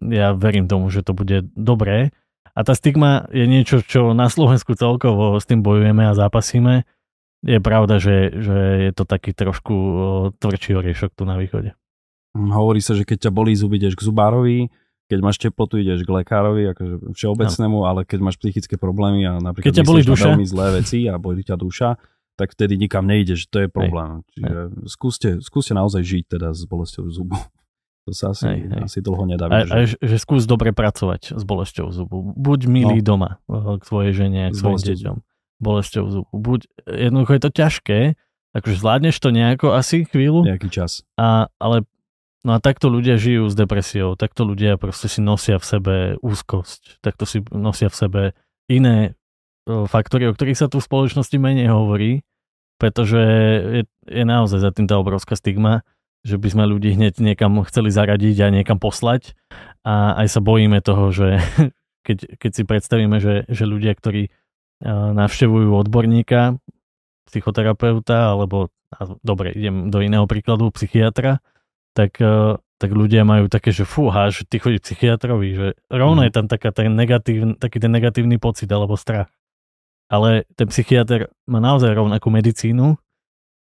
ja 0.00 0.32
verím 0.32 0.70
tomu, 0.70 0.88
že 0.88 1.02
to 1.02 1.12
bude 1.12 1.50
dobré. 1.58 2.14
A 2.52 2.62
tá 2.62 2.76
stigma 2.76 3.26
je 3.32 3.48
niečo, 3.48 3.80
čo 3.80 4.12
na 4.12 4.28
Slovensku 4.28 4.76
celkovo 4.76 5.40
s 5.40 5.48
tým 5.48 5.64
bojujeme 5.64 6.04
a 6.06 6.14
zápasíme. 6.14 6.84
Je 7.42 7.58
pravda, 7.58 7.98
že, 7.98 8.30
že 8.30 8.56
je 8.86 8.92
to 8.94 9.02
taký 9.02 9.34
trošku 9.34 9.74
tvrdší 10.38 10.78
oriešok 10.78 11.10
tu 11.18 11.26
na 11.26 11.34
východe. 11.40 11.74
Hm, 12.38 12.52
hovorí 12.54 12.78
sa, 12.78 12.94
že 12.94 13.02
keď 13.02 13.28
ťa 13.28 13.32
bolí 13.34 13.56
zuby, 13.58 13.82
ideš 13.82 13.98
k 13.98 14.06
zubárovi, 14.06 14.70
keď 15.12 15.20
máš 15.20 15.36
teplotu, 15.36 15.76
ideš 15.76 16.08
k 16.08 16.24
lekárovi, 16.24 16.72
akože 16.72 17.12
všeobecnému, 17.12 17.84
ale 17.84 18.08
keď 18.08 18.18
máš 18.24 18.40
psychické 18.40 18.80
problémy 18.80 19.28
a 19.28 19.36
napríklad 19.36 19.68
keď 19.68 19.84
ťa 19.84 19.84
boli 19.84 20.00
duša? 20.00 20.32
veľmi 20.32 20.46
zlé 20.48 20.66
veci 20.80 21.04
a 21.04 21.20
bolí 21.20 21.44
ťa 21.44 21.56
duša, 21.60 22.00
tak 22.40 22.56
vtedy 22.56 22.80
nikam 22.80 23.04
nejdeš, 23.04 23.52
to 23.52 23.60
je 23.60 23.68
problém. 23.68 24.24
Hej. 24.24 24.32
Čiže 24.32 24.56
hej. 24.56 24.88
Skúste, 24.88 25.28
skúste 25.44 25.76
naozaj 25.76 26.00
žiť 26.00 26.24
teda 26.32 26.56
s 26.56 26.64
bolesťou 26.64 27.04
zubu. 27.12 27.36
To 28.02 28.10
sa 28.10 28.34
asi, 28.34 28.50
hej, 28.50 28.66
hej. 28.66 28.82
asi 28.82 28.98
dlho 28.98 29.30
nedá 29.30 29.46
A, 29.46 29.62
a 29.62 29.86
že, 29.86 29.94
že 30.02 30.18
skús 30.18 30.42
dobre 30.42 30.74
pracovať 30.74 31.38
s 31.38 31.42
bolesťou 31.46 31.94
zubu. 31.94 32.34
Buď 32.34 32.66
milý 32.66 32.98
no. 32.98 33.14
doma 33.14 33.30
eh, 33.46 33.78
k 33.78 33.82
svojej 33.86 34.10
žene, 34.10 34.50
k 34.50 34.58
svojim 34.58 34.82
deťom. 34.82 35.16
Bolesťou 35.62 36.04
zubu. 36.10 36.26
Buď, 36.34 36.66
jednoducho 36.82 37.38
je 37.38 37.42
to 37.46 37.50
ťažké, 37.54 37.98
akože 38.58 38.76
zvládneš 38.82 39.16
to 39.22 39.30
nejako 39.30 39.78
asi 39.78 40.02
chvíľu. 40.02 40.42
Nejaký 40.42 40.66
čas. 40.74 41.06
A, 41.14 41.46
ale 41.62 41.86
No 42.42 42.54
a 42.54 42.58
takto 42.58 42.90
ľudia 42.90 43.14
žijú 43.22 43.46
s 43.46 43.54
depresiou, 43.54 44.18
takto 44.18 44.42
ľudia 44.42 44.74
proste 44.74 45.06
si 45.06 45.22
nosia 45.22 45.62
v 45.62 45.66
sebe 45.66 45.94
úzkosť, 46.18 46.98
takto 46.98 47.22
si 47.22 47.38
nosia 47.54 47.86
v 47.86 47.96
sebe 47.96 48.22
iné 48.66 49.14
faktory, 49.66 50.26
o 50.26 50.34
ktorých 50.34 50.58
sa 50.58 50.66
tu 50.66 50.82
v 50.82 50.88
spoločnosti 50.90 51.38
menej 51.38 51.70
hovorí, 51.70 52.26
pretože 52.82 53.22
je, 53.62 53.82
je 54.10 54.24
naozaj 54.26 54.58
za 54.58 54.74
tým 54.74 54.90
tá 54.90 54.98
obrovská 54.98 55.38
stigma, 55.38 55.86
že 56.26 56.34
by 56.34 56.48
sme 56.50 56.64
ľudí 56.66 56.98
hneď 56.98 57.22
niekam 57.22 57.62
chceli 57.66 57.94
zaradiť 57.94 58.36
a 58.42 58.54
niekam 58.54 58.82
poslať. 58.82 59.38
A 59.86 60.18
aj 60.22 60.38
sa 60.38 60.40
bojíme 60.42 60.82
toho, 60.82 61.14
že 61.14 61.38
keď, 62.06 62.42
keď 62.42 62.50
si 62.50 62.62
predstavíme, 62.66 63.22
že, 63.22 63.46
že 63.46 63.70
ľudia, 63.70 63.94
ktorí 63.94 64.34
navštevujú 65.14 65.78
odborníka, 65.78 66.58
psychoterapeuta 67.30 68.34
alebo, 68.34 68.74
dobre, 69.22 69.54
idem 69.54 69.94
do 69.94 70.02
iného 70.02 70.26
príkladu, 70.26 70.74
psychiatra, 70.74 71.38
tak, 71.92 72.18
eh, 72.20 72.56
tak 72.80 72.90
ľudia 72.90 73.22
majú 73.22 73.46
také, 73.46 73.70
že 73.70 73.86
fúha, 73.86 74.32
že 74.32 74.42
ty 74.48 74.58
chodí 74.58 74.82
psychiatrovi, 74.82 75.48
že 75.54 75.66
rovno 75.86 76.24
mm. 76.24 76.26
je 76.26 76.32
tam 76.34 76.46
taká 76.50 76.74
ten 76.74 76.90
negatív, 76.92 77.56
taký 77.62 77.78
ten 77.78 77.92
negatívny 77.94 78.42
pocit 78.42 78.66
alebo 78.72 78.98
strach. 78.98 79.30
Ale 80.10 80.44
ten 80.58 80.68
psychiatr 80.68 81.32
má 81.48 81.62
naozaj 81.62 81.94
rovnakú 81.94 82.28
medicínu, 82.28 83.00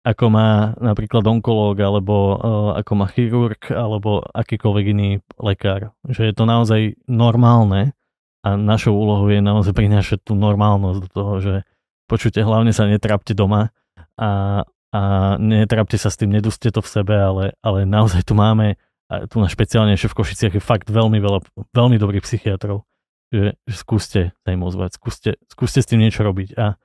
ako 0.08 0.26
má 0.32 0.74
napríklad 0.80 1.22
onkológ, 1.28 1.78
alebo 1.84 2.16
uh, 2.34 2.80
ako 2.80 2.92
má 2.96 3.06
chirurg, 3.12 3.60
alebo 3.70 4.24
akýkoľvek 4.34 4.86
iný 4.96 5.10
lekár. 5.38 5.92
Že 6.08 6.32
je 6.32 6.34
to 6.34 6.44
naozaj 6.48 6.82
normálne 7.06 7.94
a 8.42 8.56
našou 8.56 8.96
úlohou 8.96 9.28
je 9.28 9.44
naozaj 9.44 9.76
prinášať 9.76 10.24
tú 10.24 10.34
normálnosť 10.40 11.00
do 11.04 11.10
toho, 11.12 11.34
že 11.44 11.56
počujte, 12.08 12.40
hlavne 12.40 12.72
sa 12.72 12.88
netrapte 12.88 13.36
doma 13.36 13.76
a, 14.16 14.64
a 14.90 15.36
netrápte 15.38 16.02
sa 16.02 16.10
s 16.10 16.18
tým, 16.18 16.34
neduste 16.34 16.74
to 16.74 16.82
v 16.82 16.90
sebe, 16.90 17.14
ale, 17.14 17.54
ale 17.62 17.86
naozaj 17.86 18.26
tu 18.26 18.34
máme, 18.34 18.74
a 19.10 19.26
tu 19.26 19.42
na 19.42 19.50
špeciálne 19.50 19.98
v 19.98 20.18
Košiciach 20.18 20.54
je 20.58 20.62
fakt 20.62 20.90
veľmi 20.90 21.18
veľa, 21.18 21.42
veľmi 21.74 21.98
dobrých 21.98 22.26
psychiatrov, 22.26 22.86
že, 23.34 23.58
že 23.66 23.76
skúste 23.78 24.22
sa 24.46 24.50
im 24.54 24.62
ozvať, 24.62 24.98
skúste, 24.98 25.32
skúste 25.50 25.82
s 25.82 25.90
tým 25.90 26.02
niečo 26.02 26.22
robiť. 26.22 26.58
A 26.58 26.78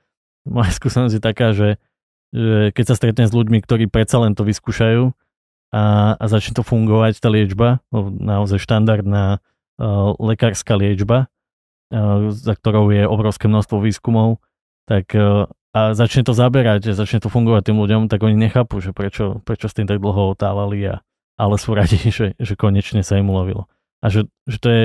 moja 0.49 0.73
skúsenosť 0.81 1.15
je 1.17 1.23
taká, 1.23 1.53
že, 1.53 1.77
že 2.33 2.73
keď 2.73 2.85
sa 2.89 2.95
stretnem 2.97 3.29
s 3.29 3.37
ľuďmi, 3.37 3.61
ktorí 3.61 3.89
predsa 3.89 4.21
len 4.21 4.33
to 4.33 4.45
vyskúšajú 4.45 5.13
a, 5.73 5.83
a 6.17 6.25
začne 6.29 6.57
to 6.57 6.65
fungovať, 6.65 7.21
tá 7.21 7.29
liečba, 7.29 7.85
naozaj 8.21 8.61
štandardná 8.61 9.41
uh, 9.41 10.13
lekárska 10.17 10.77
liečba, 10.81 11.29
uh, 11.93 12.33
za 12.33 12.57
ktorou 12.57 12.89
je 12.89 13.05
obrovské 13.05 13.49
množstvo 13.49 13.85
výskumov, 13.85 14.41
tak 14.89 15.13
uh, 15.13 15.49
a 15.75 15.91
začne 15.99 16.23
to 16.23 16.31
zaberať, 16.31 16.95
začne 16.95 17.19
to 17.19 17.27
fungovať 17.27 17.67
tým 17.67 17.83
ľuďom, 17.83 18.07
tak 18.07 18.23
oni 18.23 18.39
nechápu, 18.39 18.79
že 18.79 18.95
prečo, 18.95 19.43
prečo 19.43 19.67
s 19.67 19.75
tým 19.75 19.91
tak 19.91 19.99
dlho 19.99 20.31
otálali 20.39 20.79
a, 20.87 21.03
ale 21.35 21.55
sú 21.59 21.75
radi, 21.75 21.99
že, 22.15 22.39
že 22.39 22.55
konečne 22.55 23.03
sa 23.03 23.19
im 23.19 23.27
ulovilo. 23.27 23.67
A 23.99 24.07
že, 24.07 24.31
že 24.47 24.59
to 24.63 24.69
je, 24.71 24.85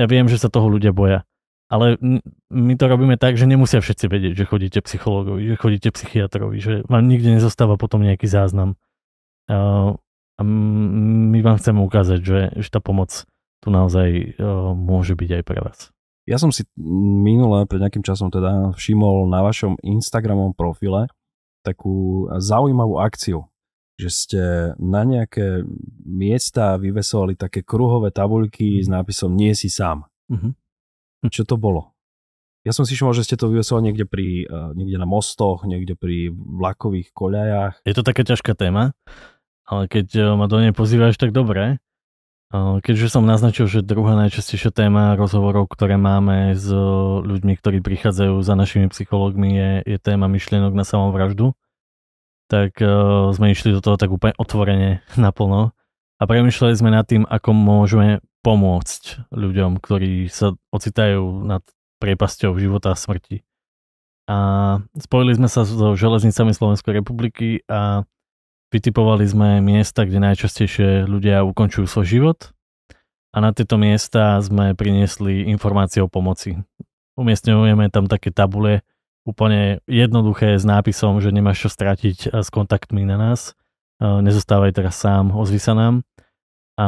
ja 0.00 0.06
viem, 0.08 0.24
že 0.32 0.40
sa 0.40 0.48
toho 0.48 0.72
ľudia 0.72 0.96
boja, 0.96 1.28
ale 1.68 2.00
my 2.50 2.74
to 2.74 2.84
robíme 2.88 3.20
tak, 3.20 3.36
že 3.36 3.46
nemusia 3.46 3.84
všetci 3.84 4.08
vedieť, 4.08 4.34
že 4.34 4.48
chodíte 4.48 4.80
psychologovi, 4.82 5.54
že 5.54 5.60
chodíte 5.60 5.88
psychiatrovi, 5.92 6.56
že 6.58 6.74
vám 6.88 7.04
nikde 7.06 7.36
nezostáva 7.36 7.76
potom 7.76 8.00
nejaký 8.02 8.26
záznam. 8.26 8.80
A, 9.46 9.94
my 10.40 11.38
vám 11.44 11.60
chceme 11.60 11.84
ukázať, 11.84 12.20
že, 12.24 12.40
že 12.56 12.68
tá 12.72 12.80
pomoc 12.80 13.28
tu 13.60 13.68
naozaj 13.68 14.40
môže 14.72 15.12
byť 15.12 15.30
aj 15.36 15.42
pre 15.44 15.58
vás. 15.60 15.92
Ja 16.30 16.38
som 16.38 16.54
si 16.54 16.62
minule 17.26 17.66
pred 17.66 17.82
nejakým 17.82 18.06
časom 18.06 18.30
teda 18.30 18.70
všimol 18.78 19.26
na 19.26 19.42
vašom 19.42 19.82
Instagramom 19.82 20.54
profile 20.54 21.10
takú 21.66 22.30
zaujímavú 22.38 23.02
akciu, 23.02 23.50
že 23.98 24.08
ste 24.14 24.42
na 24.78 25.02
nejaké 25.02 25.66
miesta 26.06 26.78
vyvesovali 26.78 27.34
také 27.34 27.66
kruhové 27.66 28.14
tabuľky 28.14 28.78
s 28.78 28.86
nápisom 28.86 29.34
Nie 29.34 29.58
si 29.58 29.66
sám. 29.66 30.06
Uh-huh. 30.30 30.54
Čo 31.26 31.42
to 31.42 31.58
bolo? 31.58 31.98
Ja 32.62 32.70
som 32.70 32.86
si 32.86 32.94
všimol, 32.94 33.16
že 33.18 33.26
ste 33.26 33.34
to 33.34 33.50
vyvesovali 33.50 33.90
niekde, 33.90 34.06
pri, 34.06 34.46
uh, 34.46 34.70
niekde 34.78 35.02
na 35.02 35.10
mostoch, 35.10 35.66
niekde 35.66 35.98
pri 35.98 36.30
vlakových 36.30 37.10
koľajách. 37.10 37.82
Je 37.82 37.96
to 37.96 38.06
taká 38.06 38.22
ťažká 38.22 38.54
téma, 38.54 38.94
ale 39.66 39.90
keď 39.90 40.06
uh, 40.14 40.24
ma 40.38 40.46
do 40.46 40.62
nej 40.62 40.70
pozývaš, 40.70 41.18
tak 41.18 41.34
dobre. 41.34 41.82
Keďže 42.50 43.14
som 43.14 43.22
naznačil, 43.22 43.70
že 43.70 43.86
druhá 43.86 44.18
najčastejšia 44.26 44.74
téma 44.74 45.14
rozhovorov, 45.14 45.70
ktoré 45.70 45.94
máme 45.94 46.58
s 46.58 46.66
ľuďmi, 47.22 47.54
ktorí 47.54 47.78
prichádzajú 47.78 48.42
za 48.42 48.58
našimi 48.58 48.90
psychológmi, 48.90 49.54
je, 49.54 49.70
je 49.86 49.98
téma 50.02 50.26
myšlienok 50.26 50.74
na 50.74 50.82
samovraždu, 50.82 51.54
tak 52.50 52.74
uh, 52.82 53.30
sme 53.30 53.54
išli 53.54 53.70
do 53.70 53.78
toho 53.78 53.94
tak 53.94 54.10
úplne 54.10 54.34
otvorene 54.34 55.06
naplno 55.14 55.70
a 56.18 56.22
premyšľali 56.26 56.74
sme 56.74 56.90
nad 56.90 57.06
tým, 57.06 57.22
ako 57.22 57.54
môžeme 57.54 58.18
pomôcť 58.42 59.30
ľuďom, 59.30 59.78
ktorí 59.78 60.26
sa 60.26 60.58
ocitajú 60.74 61.46
nad 61.46 61.62
priepasťou 62.02 62.50
života 62.58 62.92
a 62.92 62.98
smrti. 62.98 63.46
A 64.26 64.36
spojili 64.98 65.38
sme 65.38 65.46
sa 65.46 65.62
so 65.62 65.94
železnicami 65.94 66.50
Slovenskej 66.50 66.98
republiky 66.98 67.62
a 67.70 68.02
Vytipovali 68.70 69.26
sme 69.26 69.58
miesta, 69.58 70.06
kde 70.06 70.22
najčastejšie 70.22 71.02
ľudia 71.10 71.42
ukončujú 71.42 71.90
svoj 71.90 72.06
život 72.06 72.38
a 73.34 73.42
na 73.42 73.50
tieto 73.50 73.74
miesta 73.74 74.38
sme 74.38 74.78
priniesli 74.78 75.50
informácie 75.50 75.98
o 75.98 76.06
pomoci. 76.06 76.54
Umiestňujeme 77.18 77.90
tam 77.90 78.06
také 78.06 78.30
tabule, 78.30 78.86
úplne 79.26 79.82
jednoduché 79.90 80.54
s 80.54 80.62
nápisom, 80.62 81.18
že 81.18 81.34
nemáš 81.34 81.66
čo 81.66 81.70
stratiť 81.74 82.30
s 82.30 82.48
kontaktmi 82.48 83.02
na 83.02 83.18
nás. 83.18 83.58
Nezostávaj 84.00 84.72
teraz 84.72 84.96
sám, 84.96 85.34
ozvi 85.34 85.58
sa 85.58 85.74
nám. 85.74 86.06
A 86.78 86.86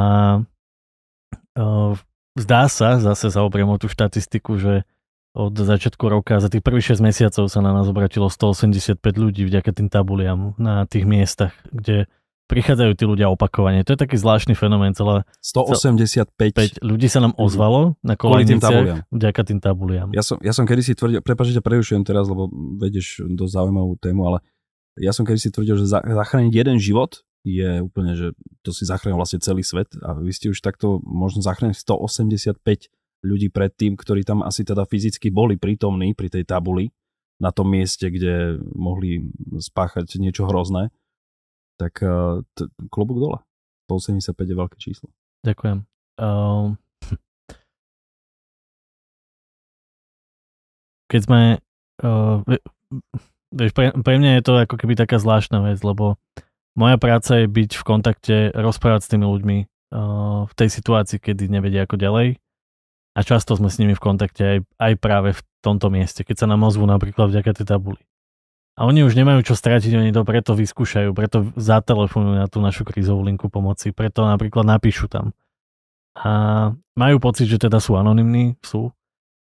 zdá 2.39 2.63
sa, 2.71 2.97
zase 3.03 3.29
zaobriem 3.29 3.69
o 3.69 3.77
tú 3.77 3.91
štatistiku, 3.91 4.57
že 4.57 4.89
od 5.33 5.55
začiatku 5.57 6.05
roka, 6.13 6.37
za 6.41 6.53
tých 6.53 6.61
prvých 6.61 6.97
6 6.97 7.01
mesiacov 7.01 7.45
sa 7.49 7.61
na 7.65 7.73
nás 7.73 7.89
obratilo 7.89 8.29
185 8.29 9.01
ľudí 9.17 9.49
vďaka 9.49 9.73
tým 9.73 9.89
tabuliam 9.89 10.53
na 10.61 10.85
tých 10.85 11.09
miestach, 11.09 11.57
kde 11.73 12.05
prichádzajú 12.53 12.93
tí 12.93 13.05
ľudia 13.09 13.33
opakovane. 13.33 13.81
To 13.89 13.97
je 13.97 14.01
taký 14.05 14.21
zvláštny 14.21 14.53
fenomén. 14.53 14.93
Celé, 14.93 15.25
185 15.41 16.85
ľudí 16.85 17.09
sa 17.09 17.25
nám 17.25 17.33
ozvalo 17.41 17.97
na 18.05 18.13
koleniciach 18.13 19.09
vďaka 19.09 19.41
tým 19.49 19.59
tabuliam. 19.65 20.13
Ja 20.13 20.21
som, 20.21 20.37
ja 20.45 20.53
som 20.53 20.69
kedy 20.69 20.85
si 20.85 20.93
tvrdil, 20.93 21.25
prepáč, 21.25 21.57
že 21.57 21.65
prerušujem 21.65 22.05
teraz, 22.05 22.29
lebo 22.29 22.53
vedieš 22.77 23.25
do 23.25 23.49
zaujímavú 23.49 23.97
tému, 23.97 24.29
ale 24.29 24.39
ja 25.01 25.17
som 25.17 25.25
kedy 25.25 25.41
si 25.41 25.49
tvrdil, 25.49 25.81
že 25.81 25.89
zachrániť 25.89 26.53
jeden 26.53 26.77
život 26.77 27.25
je 27.43 27.81
úplne, 27.81 28.15
že 28.15 28.37
to 28.61 28.71
si 28.71 28.85
zachránil 28.85 29.17
vlastne 29.17 29.41
celý 29.41 29.65
svet 29.65 29.89
a 30.05 30.15
vy 30.15 30.31
ste 30.31 30.53
už 30.53 30.61
takto 30.61 31.01
možno 31.03 31.41
zachrániť 31.41 31.75
185 31.75 32.93
ľudí 33.23 33.49
predtým, 33.55 33.95
ktorí 33.95 34.27
tam 34.27 34.43
asi 34.43 34.67
teda 34.67 34.83
fyzicky 34.85 35.31
boli 35.31 35.57
prítomní 35.57 36.13
pri 36.13 36.29
tej 36.29 36.45
tabuli 36.47 36.91
na 37.43 37.51
tom 37.51 37.71
mieste, 37.71 38.07
kde 38.07 38.63
mohli 38.75 39.27
spáchať 39.59 40.19
niečo 40.23 40.47
hrozné, 40.47 40.95
tak 41.75 41.99
uh, 42.03 42.47
t- 42.55 42.71
klobúk 42.87 43.19
dole. 43.19 43.39
185 43.91 44.39
je 44.39 44.55
veľké 44.55 44.77
číslo. 44.79 45.11
Ďakujem. 45.43 45.83
Um, 46.23 46.79
keď 51.11 51.21
sme... 51.27 51.41
Uh, 51.99 52.47
vieš, 53.51 53.75
pre, 53.75 53.91
pre 53.91 54.15
mňa 54.23 54.39
je 54.39 54.43
to 54.47 54.53
ako 54.63 54.79
keby 54.79 54.95
taká 54.95 55.19
zvláštna 55.19 55.67
vec, 55.67 55.83
lebo 55.83 56.23
moja 56.79 56.97
práca 56.97 57.43
je 57.43 57.47
byť 57.51 57.71
v 57.75 57.85
kontakte, 57.85 58.37
rozprávať 58.55 59.03
s 59.03 59.11
tými 59.11 59.27
ľuďmi, 59.27 59.59
uh, 59.93 60.47
v 60.47 60.53
tej 60.55 60.69
situácii, 60.71 61.19
kedy 61.19 61.51
nevedia 61.51 61.85
ako 61.85 61.99
ďalej. 61.99 62.39
A 63.13 63.21
často 63.21 63.53
sme 63.53 63.69
s 63.69 63.77
nimi 63.77 63.93
v 63.93 64.01
kontakte 64.01 64.43
aj, 64.43 64.59
aj 64.81 64.93
práve 64.97 65.37
v 65.37 65.41
tomto 65.61 65.93
mieste, 65.93 66.25
keď 66.25 66.45
sa 66.45 66.47
nám 66.49 66.65
ozvú 66.65 66.89
napríklad 66.89 67.29
vďaka 67.29 67.61
tej 67.61 67.67
tabuli. 67.69 68.03
A 68.73 68.89
oni 68.89 69.05
už 69.05 69.13
nemajú 69.13 69.45
čo 69.45 69.53
stratiť, 69.53 69.93
oni 69.93 70.17
to 70.17 70.25
preto 70.25 70.57
vyskúšajú, 70.57 71.13
preto 71.13 71.53
zatelefonujú 71.61 72.41
na 72.41 72.49
tú 72.49 72.65
našu 72.65 72.89
krízovú 72.89 73.21
linku 73.21 73.53
pomoci, 73.53 73.93
preto 73.93 74.25
napríklad 74.25 74.65
napíšu 74.65 75.13
tam. 75.13 75.37
A 76.17 76.73
majú 76.97 77.21
pocit, 77.21 77.53
že 77.53 77.61
teda 77.61 77.85
sú 77.85 78.01
anonimní, 78.01 78.57
sú, 78.65 78.97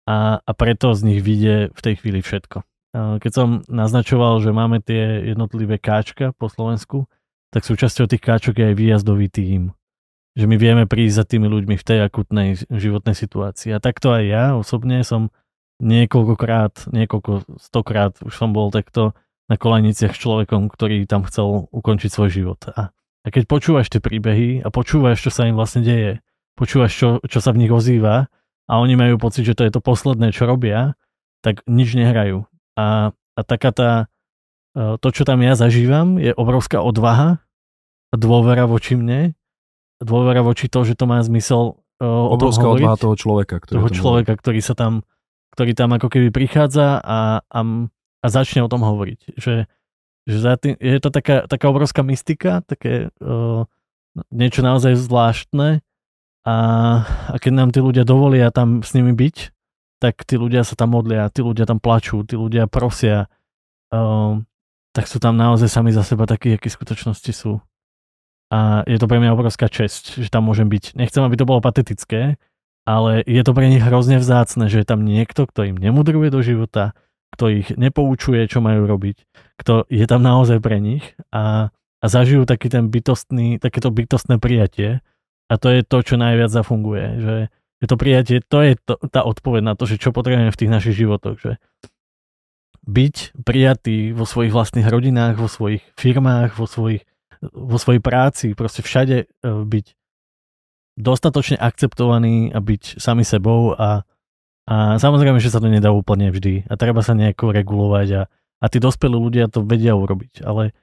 a, 0.08 0.40
a 0.40 0.50
preto 0.56 0.96
z 0.96 1.04
nich 1.04 1.20
vyjde 1.20 1.68
v 1.76 1.80
tej 1.84 1.94
chvíli 2.00 2.24
všetko. 2.24 2.64
Keď 2.90 3.32
som 3.32 3.62
naznačoval, 3.70 4.42
že 4.42 4.50
máme 4.50 4.82
tie 4.82 5.30
jednotlivé 5.30 5.78
káčka 5.78 6.34
po 6.34 6.50
Slovensku, 6.50 7.06
tak 7.54 7.62
súčasťou 7.62 8.10
tých 8.10 8.24
káčok 8.24 8.58
je 8.58 8.64
aj 8.72 8.74
výjazdový 8.74 9.28
tím. 9.30 9.62
Že 10.38 10.46
my 10.46 10.56
vieme 10.56 10.84
prísť 10.86 11.14
za 11.14 11.24
tými 11.26 11.50
ľuďmi 11.50 11.74
v 11.74 11.86
tej 11.86 11.98
akutnej 12.06 12.54
životnej 12.70 13.18
situácii. 13.18 13.74
A 13.74 13.82
takto 13.82 14.14
aj 14.14 14.22
ja 14.24 14.44
osobne 14.54 15.02
som 15.02 15.34
niekoľkokrát, 15.80 16.92
niekoľko 16.92 17.58
stokrát 17.58 18.14
už 18.20 18.36
som 18.36 18.52
bol 18.52 18.68
takto 18.70 19.16
na 19.50 19.58
koleniciach 19.58 20.14
s 20.14 20.22
človekom, 20.22 20.70
ktorý 20.70 21.08
tam 21.10 21.26
chcel 21.26 21.66
ukončiť 21.74 22.10
svoj 22.12 22.30
život. 22.30 22.60
A, 22.70 22.94
a 22.94 23.28
keď 23.32 23.50
počúvaš 23.50 23.90
tie 23.90 23.98
príbehy 23.98 24.62
a 24.62 24.70
počúvaš, 24.70 25.24
čo 25.26 25.34
sa 25.34 25.48
im 25.50 25.58
vlastne 25.58 25.82
deje, 25.82 26.22
počúvaš, 26.54 26.94
čo, 26.94 27.08
čo 27.26 27.42
sa 27.42 27.50
v 27.50 27.66
nich 27.66 27.72
ozýva 27.72 28.30
a 28.70 28.72
oni 28.78 28.94
majú 28.94 29.18
pocit, 29.18 29.42
že 29.42 29.58
to 29.58 29.66
je 29.66 29.72
to 29.74 29.82
posledné, 29.82 30.30
čo 30.30 30.46
robia, 30.46 30.94
tak 31.42 31.64
nič 31.66 31.96
nehrajú. 31.96 32.46
A, 32.78 33.10
a 33.10 33.40
taká 33.42 33.74
tá, 33.74 33.90
e, 34.76 35.00
to, 35.00 35.08
čo 35.10 35.26
tam 35.26 35.42
ja 35.42 35.56
zažívam, 35.56 36.20
je 36.20 36.30
obrovská 36.36 36.84
odvaha 36.84 37.42
a 38.12 38.14
dôvera 38.14 38.68
voči 38.68 38.94
mne, 38.94 39.34
dôvera 40.00 40.40
voči 40.40 40.66
to, 40.66 40.82
že 40.82 40.96
to 40.96 41.04
má 41.04 41.20
zmysel 41.20 41.78
uh, 42.00 42.32
Obrovská 42.32 42.64
o 42.64 42.74
tom 42.74 42.76
odvaha 42.80 42.96
toho 42.96 43.14
človeka, 43.16 43.56
ktorý 43.60 43.76
toho 43.84 43.90
človeka, 43.92 44.32
ktorý 44.34 44.60
sa 44.64 44.74
tam, 44.74 45.04
ktorý 45.54 45.72
tam 45.76 45.92
ako 45.94 46.08
keby 46.08 46.28
prichádza 46.32 46.98
a, 46.98 47.44
a, 47.44 47.60
a 48.24 48.26
začne 48.26 48.64
o 48.64 48.68
tom 48.72 48.82
hovoriť. 48.82 49.36
Že, 49.36 49.54
že 50.24 50.36
za 50.36 50.56
tým, 50.56 50.74
je 50.80 50.98
to 50.98 51.12
taká, 51.12 51.44
taká 51.46 51.68
obrovská 51.68 52.00
mystika, 52.02 52.64
také 52.64 53.12
uh, 53.20 53.68
niečo 54.32 54.64
naozaj 54.64 54.96
zvláštne 54.96 55.84
a, 56.42 56.56
a 57.30 57.36
keď 57.36 57.52
nám 57.52 57.70
tí 57.70 57.84
ľudia 57.84 58.08
dovolia 58.08 58.48
tam 58.48 58.80
s 58.80 58.96
nimi 58.96 59.12
byť, 59.12 59.36
tak 60.00 60.24
tí 60.24 60.40
ľudia 60.40 60.64
sa 60.64 60.72
tam 60.74 60.96
modlia, 60.96 61.28
tí 61.28 61.44
ľudia 61.44 61.68
tam 61.68 61.76
plačú, 61.76 62.24
tí 62.24 62.32
ľudia 62.32 62.64
prosia, 62.64 63.28
um, 63.92 64.48
tak 64.96 65.04
sú 65.04 65.20
tam 65.20 65.36
naozaj 65.36 65.68
sami 65.68 65.92
za 65.92 66.00
seba 66.00 66.24
takí, 66.24 66.56
akí 66.56 66.72
skutočnosti 66.72 67.32
sú. 67.36 67.60
A 68.50 68.82
je 68.84 68.98
to 68.98 69.06
pre 69.06 69.22
mňa 69.22 69.30
obrovská 69.30 69.70
česť, 69.70 70.18
že 70.18 70.28
tam 70.28 70.50
môžem 70.50 70.66
byť. 70.66 70.98
Nechcem, 70.98 71.22
aby 71.22 71.38
to 71.38 71.46
bolo 71.46 71.62
patetické, 71.62 72.34
ale 72.82 73.22
je 73.22 73.42
to 73.46 73.54
pre 73.54 73.70
nich 73.70 73.82
hrozne 73.82 74.18
vzácne, 74.18 74.66
že 74.66 74.82
je 74.82 74.86
tam 74.86 75.06
niekto, 75.06 75.46
kto 75.46 75.70
im 75.70 75.78
nemudruje 75.78 76.34
do 76.34 76.42
života, 76.42 76.98
kto 77.30 77.62
ich 77.62 77.68
nepoučuje, 77.78 78.50
čo 78.50 78.58
majú 78.58 78.90
robiť, 78.90 79.16
kto 79.62 79.86
je 79.86 80.06
tam 80.10 80.26
naozaj 80.26 80.58
pre 80.58 80.82
nich 80.82 81.14
a, 81.30 81.70
a 82.02 82.06
zažijú 82.10 82.42
taký 82.42 82.66
ten 82.66 82.90
bytostný, 82.90 83.62
takéto 83.62 83.94
bytostné 83.94 84.42
prijatie, 84.42 84.98
a 85.50 85.54
to 85.58 85.70
je 85.74 85.82
to, 85.82 85.98
čo 86.06 86.14
najviac 86.14 86.50
zafunguje, 86.50 87.06
že, 87.18 87.36
že 87.82 87.86
to 87.90 87.96
prijatie, 87.98 88.38
to 88.46 88.58
je 88.62 88.78
to, 88.78 88.94
tá 89.10 89.26
odpoveď 89.26 89.62
na 89.66 89.74
to, 89.74 89.82
že 89.86 89.98
čo 89.98 90.14
potrebujeme 90.14 90.54
v 90.54 90.60
tých 90.62 90.70
našich 90.70 90.94
životoch, 91.02 91.42
že 91.42 91.52
byť 92.86 93.42
prijatý 93.42 94.14
vo 94.14 94.24
svojich 94.24 94.54
vlastných 94.54 94.86
rodinách, 94.86 95.42
vo 95.42 95.50
svojich 95.50 95.82
firmách, 95.98 96.54
vo, 96.54 96.70
svojich, 96.70 97.02
vo 97.40 97.76
svojej 97.80 98.04
práci, 98.04 98.52
proste 98.52 98.84
všade 98.84 99.16
e, 99.24 99.26
byť 99.44 99.86
dostatočne 101.00 101.56
akceptovaný 101.56 102.52
a 102.52 102.60
byť 102.60 103.00
sami 103.00 103.24
sebou 103.24 103.72
a, 103.72 104.04
a 104.68 104.74
samozrejme, 105.00 105.40
že 105.40 105.48
sa 105.48 105.58
to 105.58 105.72
nedá 105.72 105.88
úplne 105.88 106.28
vždy 106.28 106.68
a 106.68 106.76
treba 106.76 107.00
sa 107.00 107.16
nejako 107.16 107.56
regulovať 107.56 108.08
a, 108.12 108.22
a 108.60 108.66
tí 108.68 108.76
dospelí 108.76 109.16
ľudia 109.16 109.48
to 109.48 109.64
vedia 109.64 109.96
urobiť, 109.96 110.44
ale 110.44 110.76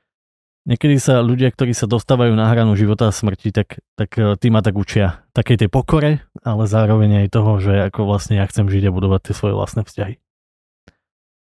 niekedy 0.66 0.98
sa 0.98 1.22
ľudia, 1.22 1.54
ktorí 1.54 1.78
sa 1.78 1.86
dostávajú 1.86 2.34
na 2.34 2.50
hranu 2.50 2.74
života 2.74 3.08
a 3.08 3.16
smrti, 3.16 3.54
tak, 3.54 3.78
tak 3.94 4.18
e, 4.18 4.34
tí 4.42 4.50
ma 4.50 4.66
tak 4.66 4.74
učia 4.76 5.22
takej 5.38 5.66
tej 5.66 5.70
pokore, 5.70 6.26
ale 6.42 6.64
zároveň 6.66 7.26
aj 7.26 7.38
toho, 7.38 7.62
že 7.62 7.88
ako 7.94 8.10
vlastne 8.10 8.42
ja 8.42 8.50
chcem 8.50 8.66
žiť 8.66 8.90
a 8.90 8.96
budovať 8.96 9.30
tie 9.30 9.34
svoje 9.38 9.54
vlastné 9.54 9.86
vzťahy. 9.86 10.18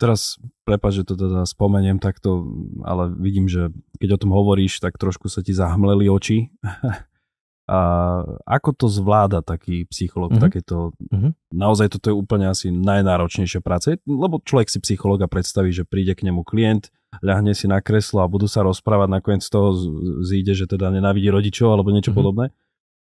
Teraz, 0.01 0.41
prepáč, 0.65 1.05
že 1.05 1.13
to 1.13 1.15
teda 1.21 1.45
spomeniem 1.45 2.01
takto, 2.01 2.49
ale 2.89 3.13
vidím, 3.21 3.53
že 3.53 3.69
keď 4.01 4.17
o 4.17 4.21
tom 4.25 4.33
hovoríš, 4.33 4.81
tak 4.81 4.97
trošku 4.97 5.29
sa 5.29 5.45
ti 5.45 5.53
zahmleli 5.53 6.09
oči. 6.09 6.49
A 7.71 7.79
ako 8.51 8.75
to 8.75 8.87
zvláda 8.91 9.47
taký 9.47 9.87
psycholog 9.95 10.35
mm-hmm. 10.35 10.43
takéto, 10.43 10.91
mm-hmm. 11.07 11.55
naozaj 11.55 11.95
toto 11.95 12.11
je 12.11 12.19
úplne 12.19 12.51
asi 12.51 12.75
najnáročnejšia 12.75 13.63
práca, 13.63 13.95
lebo 14.11 14.43
človek 14.43 14.67
si 14.67 14.83
psychologa 14.83 15.31
predstaví, 15.31 15.71
že 15.71 15.87
príde 15.87 16.19
k 16.19 16.27
nemu 16.27 16.43
klient, 16.43 16.91
ľahne 17.23 17.55
si 17.55 17.71
na 17.71 17.79
kreslo 17.79 18.27
a 18.27 18.33
budú 18.33 18.51
sa 18.51 18.67
rozprávať, 18.67 19.09
nakoniec 19.15 19.47
z 19.47 19.55
toho 19.55 19.71
zíde, 20.27 20.51
že 20.59 20.67
teda 20.67 20.91
nenávidí 20.91 21.31
rodičov 21.31 21.71
alebo 21.71 21.95
niečo 21.95 22.11
mm-hmm. 22.11 22.19
podobné. 22.19 22.47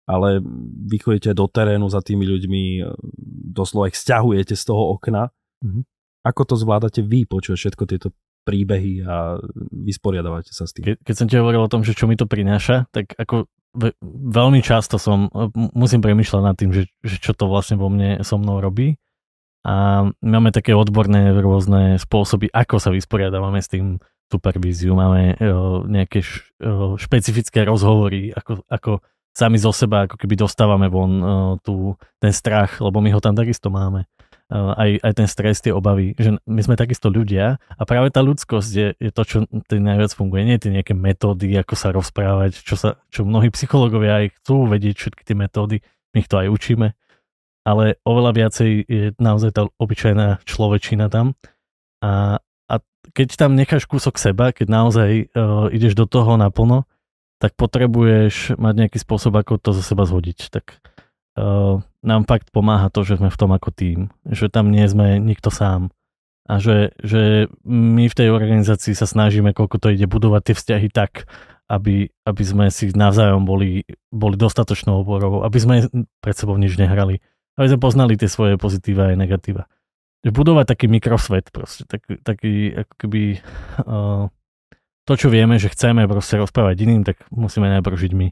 Ale 0.07 0.39
vy 0.87 0.97
chodíte 1.03 1.35
do 1.35 1.51
terénu 1.51 1.91
za 1.91 1.99
tými 1.99 2.23
ľuďmi, 2.23 2.63
doslova 3.59 3.91
ich 3.91 3.99
stiahujete 3.99 4.55
z 4.55 4.65
toho 4.71 4.95
okna. 4.95 5.35
Mm-hmm. 5.67 5.83
Ako 6.25 6.49
to 6.49 6.57
zvládate 6.57 7.05
vy 7.05 7.29
počuť 7.29 7.55
všetko 7.55 7.85
tieto 7.85 8.09
príbehy 8.45 9.05
a 9.05 9.41
vysporiadavate 9.73 10.53
sa 10.53 10.69
s 10.69 10.77
tým? 10.77 10.85
Ke, 10.85 10.93
keď 11.01 11.15
som 11.17 11.27
ti 11.29 11.41
hovoril 11.41 11.65
o 11.65 11.73
tom, 11.73 11.85
že 11.85 11.97
čo 11.97 12.09
mi 12.09 12.17
to 12.17 12.29
prináša, 12.29 12.89
tak 12.93 13.13
ako 13.17 13.49
veľmi 14.31 14.61
často 14.63 15.01
som, 15.01 15.27
musím 15.75 16.01
premyšľať 16.05 16.43
nad 16.45 16.55
tým, 16.55 16.71
že, 16.71 16.87
že 17.03 17.17
čo 17.19 17.35
to 17.35 17.51
vlastne 17.51 17.81
vo 17.81 17.91
mne 17.91 18.23
so 18.23 18.39
mnou 18.39 18.63
robí. 18.63 18.97
A 19.65 20.07
máme 20.21 20.53
také 20.53 20.77
odborné 20.77 21.33
rôzne 21.41 21.97
spôsoby, 21.97 22.53
ako 22.53 22.77
sa 22.77 22.93
vysporiadávame 22.93 23.65
s 23.65 23.73
tým 23.73 23.97
supervíziu. 24.29 24.93
Máme 24.93 25.41
o, 25.41 25.89
nejaké 25.89 26.21
š, 26.21 26.53
o, 26.61 27.01
špecifické 27.01 27.65
rozhovory, 27.65 28.29
ako, 28.37 28.61
ako 28.69 29.01
sami 29.33 29.57
zo 29.57 29.73
seba 29.73 30.05
ako 30.05 30.21
keby 30.21 30.37
dostávame 30.37 30.93
von 30.93 31.13
o, 31.17 31.25
tú, 31.65 31.97
ten 32.21 32.31
strach, 32.31 32.77
lebo 32.79 33.01
my 33.01 33.11
ho 33.17 33.21
tam 33.25 33.33
takisto 33.35 33.73
máme 33.73 34.05
aj, 34.53 34.91
aj 35.01 35.13
ten 35.17 35.29
stres, 35.29 35.65
tie 35.65 35.73
obavy, 35.73 36.13
že 36.21 36.37
my 36.45 36.61
sme 36.61 36.77
takisto 36.77 37.09
ľudia 37.09 37.57
a 37.59 37.83
práve 37.89 38.13
tá 38.13 38.21
ľudskosť 38.21 38.71
je, 38.71 38.89
je 39.01 39.11
to, 39.11 39.23
čo 39.25 39.37
tým 39.49 39.83
najviac 39.83 40.13
funguje. 40.13 40.45
Nie 40.45 40.61
tie 40.61 40.69
nejaké 40.69 40.93
metódy, 40.93 41.49
ako 41.57 41.75
sa 41.75 41.89
rozprávať, 41.91 42.61
čo, 42.61 42.77
sa, 42.77 43.01
čo 43.09 43.25
mnohí 43.25 43.49
psychológovia 43.51 44.21
aj 44.25 44.27
chcú 44.41 44.69
vedieť 44.69 44.95
všetky 45.01 45.23
tie 45.25 45.37
metódy, 45.37 45.77
my 46.13 46.23
ich 46.23 46.29
to 46.29 46.37
aj 46.39 46.53
učíme, 46.53 46.93
ale 47.65 47.97
oveľa 48.05 48.31
viacej 48.37 48.71
je 48.85 49.05
naozaj 49.17 49.51
tá 49.57 49.63
obyčajná 49.81 50.45
človečina 50.45 51.09
tam 51.09 51.33
a, 52.05 52.39
a 52.69 52.75
keď 53.17 53.41
tam 53.41 53.57
necháš 53.57 53.89
kúsok 53.89 54.21
seba, 54.21 54.53
keď 54.53 54.67
naozaj 54.69 55.11
uh, 55.33 55.73
ideš 55.73 55.97
do 55.97 56.05
toho 56.05 56.37
naplno, 56.37 56.85
tak 57.41 57.57
potrebuješ 57.57 58.61
mať 58.61 58.75
nejaký 58.87 58.99
spôsob, 59.01 59.35
ako 59.41 59.61
to 59.61 59.73
zo 59.77 59.83
seba 59.85 60.05
zhodiť. 60.09 60.39
Tak 60.53 60.65
uh, 61.41 61.81
nám 62.05 62.29
fakt 62.29 62.53
pomáha 62.53 62.93
to, 62.93 63.03
že 63.03 63.19
sme 63.19 63.33
v 63.33 63.41
tom 63.41 63.51
ako 63.57 63.73
tým, 63.73 64.13
že 64.29 64.53
tam 64.53 64.69
nie 64.69 64.85
sme 64.85 65.17
nikto 65.17 65.49
sám. 65.49 65.89
A 66.45 66.61
že, 66.61 66.93
že 67.01 67.49
my 67.65 68.05
v 68.05 68.15
tej 68.15 68.29
organizácii 68.29 68.93
sa 68.93 69.09
snažíme, 69.09 69.57
koľko 69.57 69.81
to 69.81 69.89
ide, 69.97 70.05
budovať 70.05 70.53
tie 70.53 70.55
vzťahy 70.61 70.89
tak, 70.93 71.25
aby, 71.73 72.13
aby 72.29 72.43
sme 72.45 72.69
si 72.69 72.93
navzájom 72.93 73.49
boli, 73.49 73.89
boli 74.13 74.37
dostatočnou 74.37 75.01
oporou, 75.01 75.41
aby 75.49 75.57
sme 75.57 75.89
pred 76.21 76.37
sebou 76.37 76.61
nič 76.61 76.77
nehrali, 76.77 77.25
aby 77.57 77.67
sme 77.73 77.81
poznali 77.81 78.21
tie 78.21 78.29
svoje 78.29 78.61
pozitíva 78.61 79.09
a 79.09 79.17
negatíva. 79.17 79.65
Budovať 80.21 80.77
taký 80.77 80.87
mikrosvet 80.93 81.49
proste, 81.49 81.89
tak, 81.89 82.05
taký 82.21 82.77
ako 82.77 82.93
keby 83.01 83.23
uh, 83.89 84.29
to, 85.09 85.13
čo 85.17 85.33
vieme, 85.33 85.57
že 85.57 85.73
chceme 85.73 86.05
proste 86.05 86.37
rozprávať 86.37 86.77
iným, 86.85 87.09
tak 87.09 87.25
musíme 87.33 87.73
najprv 87.73 87.97
žiť 87.97 88.13
my 88.13 88.29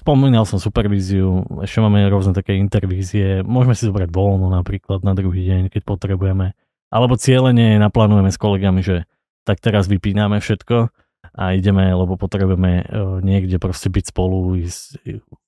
spomínal 0.00 0.48
som 0.48 0.56
supervíziu, 0.56 1.44
ešte 1.60 1.84
máme 1.84 2.08
rôzne 2.08 2.32
také 2.32 2.56
intervízie, 2.56 3.44
môžeme 3.44 3.76
si 3.76 3.84
zobrať 3.84 4.08
voľno 4.08 4.48
napríklad 4.48 5.04
na 5.04 5.12
druhý 5.12 5.44
deň, 5.44 5.62
keď 5.68 5.82
potrebujeme, 5.84 6.56
alebo 6.88 7.20
cieľene 7.20 7.76
naplánujeme 7.76 8.32
s 8.32 8.40
kolegami, 8.40 8.80
že 8.80 9.04
tak 9.44 9.60
teraz 9.60 9.86
vypíname 9.86 10.40
všetko 10.40 10.90
a 11.36 11.52
ideme, 11.52 11.92
lebo 11.92 12.16
potrebujeme 12.16 12.72
e, 12.80 12.84
niekde 13.20 13.60
proste 13.60 13.92
byť 13.92 14.04
spolu. 14.10 14.56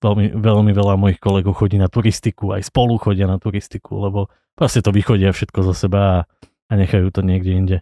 Veľmi, 0.03 0.37
veľmi 0.37 0.73
veľa 0.77 0.95
mojich 1.01 1.19
kolegov 1.23 1.57
chodí 1.57 1.81
na 1.81 1.89
turistiku, 1.89 2.53
aj 2.53 2.69
spolu 2.69 3.01
chodia 3.01 3.25
na 3.25 3.41
turistiku, 3.41 3.97
lebo 3.97 4.29
proste 4.53 4.85
to 4.85 4.93
vychodia 4.93 5.33
všetko 5.33 5.73
zo 5.73 5.75
seba 5.75 6.01
a, 6.03 6.19
a 6.69 6.73
nechajú 6.77 7.09
to 7.09 7.25
niekde 7.25 7.53
inde. 7.55 7.79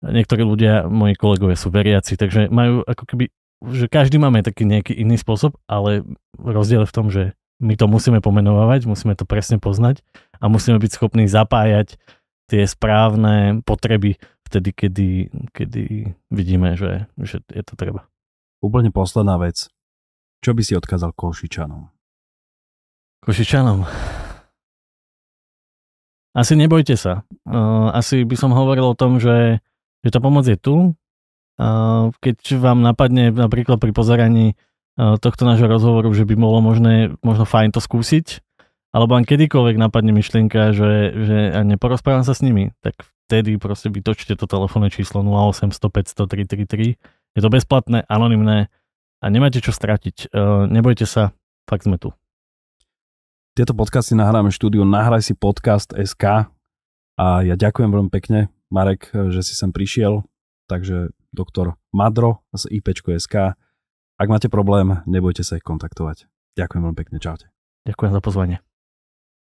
Niektorí 0.00 0.46
ľudia, 0.46 0.88
moji 0.88 1.12
kolegovia 1.12 1.58
sú 1.60 1.68
veriaci, 1.68 2.16
takže 2.16 2.48
majú 2.48 2.80
ako 2.88 3.04
keby 3.04 3.28
že 3.60 3.92
každý 3.92 4.16
máme 4.16 4.40
taký 4.40 4.64
nejaký 4.64 4.96
iný 4.96 5.20
spôsob, 5.20 5.56
ale 5.68 6.04
rozdiel 6.36 6.84
je 6.84 6.90
v 6.90 6.96
tom, 6.96 7.06
že 7.12 7.36
my 7.60 7.76
to 7.76 7.84
musíme 7.84 8.24
pomenovať, 8.24 8.88
musíme 8.88 9.12
to 9.12 9.28
presne 9.28 9.60
poznať 9.60 10.00
a 10.40 10.48
musíme 10.48 10.80
byť 10.80 10.90
schopní 10.96 11.28
zapájať 11.28 12.00
tie 12.48 12.64
správne 12.64 13.60
potreby 13.62 14.16
vtedy, 14.48 14.70
kedy, 14.72 15.08
kedy 15.52 15.84
vidíme, 16.32 16.74
že, 16.74 17.06
že 17.20 17.44
je 17.52 17.62
to 17.62 17.76
treba. 17.76 18.08
Úplne 18.64 18.90
posledná 18.90 19.36
vec. 19.36 19.68
Čo 20.40 20.56
by 20.56 20.62
si 20.64 20.72
odkázal 20.74 21.12
Košičanom? 21.12 21.92
Košičanom? 23.20 23.84
Asi 26.32 26.54
nebojte 26.56 26.96
sa. 26.96 27.28
Asi 27.92 28.24
by 28.24 28.36
som 28.40 28.56
hovoril 28.56 28.88
o 28.88 28.98
tom, 28.98 29.20
že, 29.20 29.60
že 30.00 30.10
tá 30.10 30.18
pomoc 30.22 30.48
je 30.48 30.56
tu. 30.56 30.96
Keď 32.24 32.56
vám 32.56 32.80
napadne 32.80 33.28
napríklad 33.28 33.76
pri 33.76 33.92
pozeraní 33.92 34.56
uh, 34.96 35.20
tohto 35.20 35.44
nášho 35.44 35.68
rozhovoru, 35.68 36.08
že 36.16 36.24
by 36.24 36.32
bolo 36.32 36.64
možné, 36.64 37.12
možno 37.20 37.44
fajn 37.44 37.76
to 37.76 37.84
skúsiť, 37.84 38.40
alebo 38.96 39.20
vám 39.20 39.28
kedykoľvek 39.28 39.76
napadne 39.76 40.16
myšlienka, 40.16 40.72
že, 40.72 41.12
že 41.12 41.38
a 41.52 41.60
neporozprávam 41.60 42.24
sa 42.24 42.32
s 42.32 42.40
nimi, 42.40 42.72
tak 42.80 43.04
vtedy 43.28 43.60
proste 43.60 43.92
vytočte 43.92 44.34
to 44.40 44.48
telefónne 44.48 44.88
číslo 44.88 45.20
0800 45.20 45.76
500 45.76 46.96
333. 46.96 46.96
Je 47.36 47.40
to 47.44 47.50
bezplatné, 47.52 48.08
anonymné 48.08 48.72
a 49.20 49.26
nemáte 49.28 49.60
čo 49.60 49.70
stratiť. 49.70 50.32
Uh, 50.32 50.64
nebojte 50.64 51.04
sa, 51.04 51.36
fakt 51.68 51.84
sme 51.84 52.00
tu. 52.00 52.10
Tieto 53.52 53.76
podcasty 53.76 54.16
nahráme 54.16 54.48
štúdiu 54.48 54.88
Nahraj 54.88 55.28
si 55.28 55.34
podcast 55.36 55.92
SK 55.92 56.48
a 57.20 57.26
ja 57.44 57.52
ďakujem 57.52 57.92
veľmi 57.92 58.08
pekne, 58.08 58.48
Marek, 58.72 59.12
že 59.12 59.44
si 59.44 59.52
sem 59.52 59.68
prišiel. 59.68 60.24
Takže 60.70 61.12
doktor 61.34 61.78
Madro 61.90 62.46
z 62.54 62.70
SK. 63.16 63.56
Ak 64.20 64.28
máte 64.28 64.52
problém, 64.52 65.00
nebojte 65.08 65.42
sa 65.42 65.56
ich 65.56 65.64
kontaktovať. 65.64 66.28
Ďakujem 66.58 66.82
veľmi 66.84 66.98
pekne, 66.98 67.18
čaute. 67.22 67.48
Ďakujem 67.88 68.12
za 68.12 68.20
pozvanie. 68.20 68.56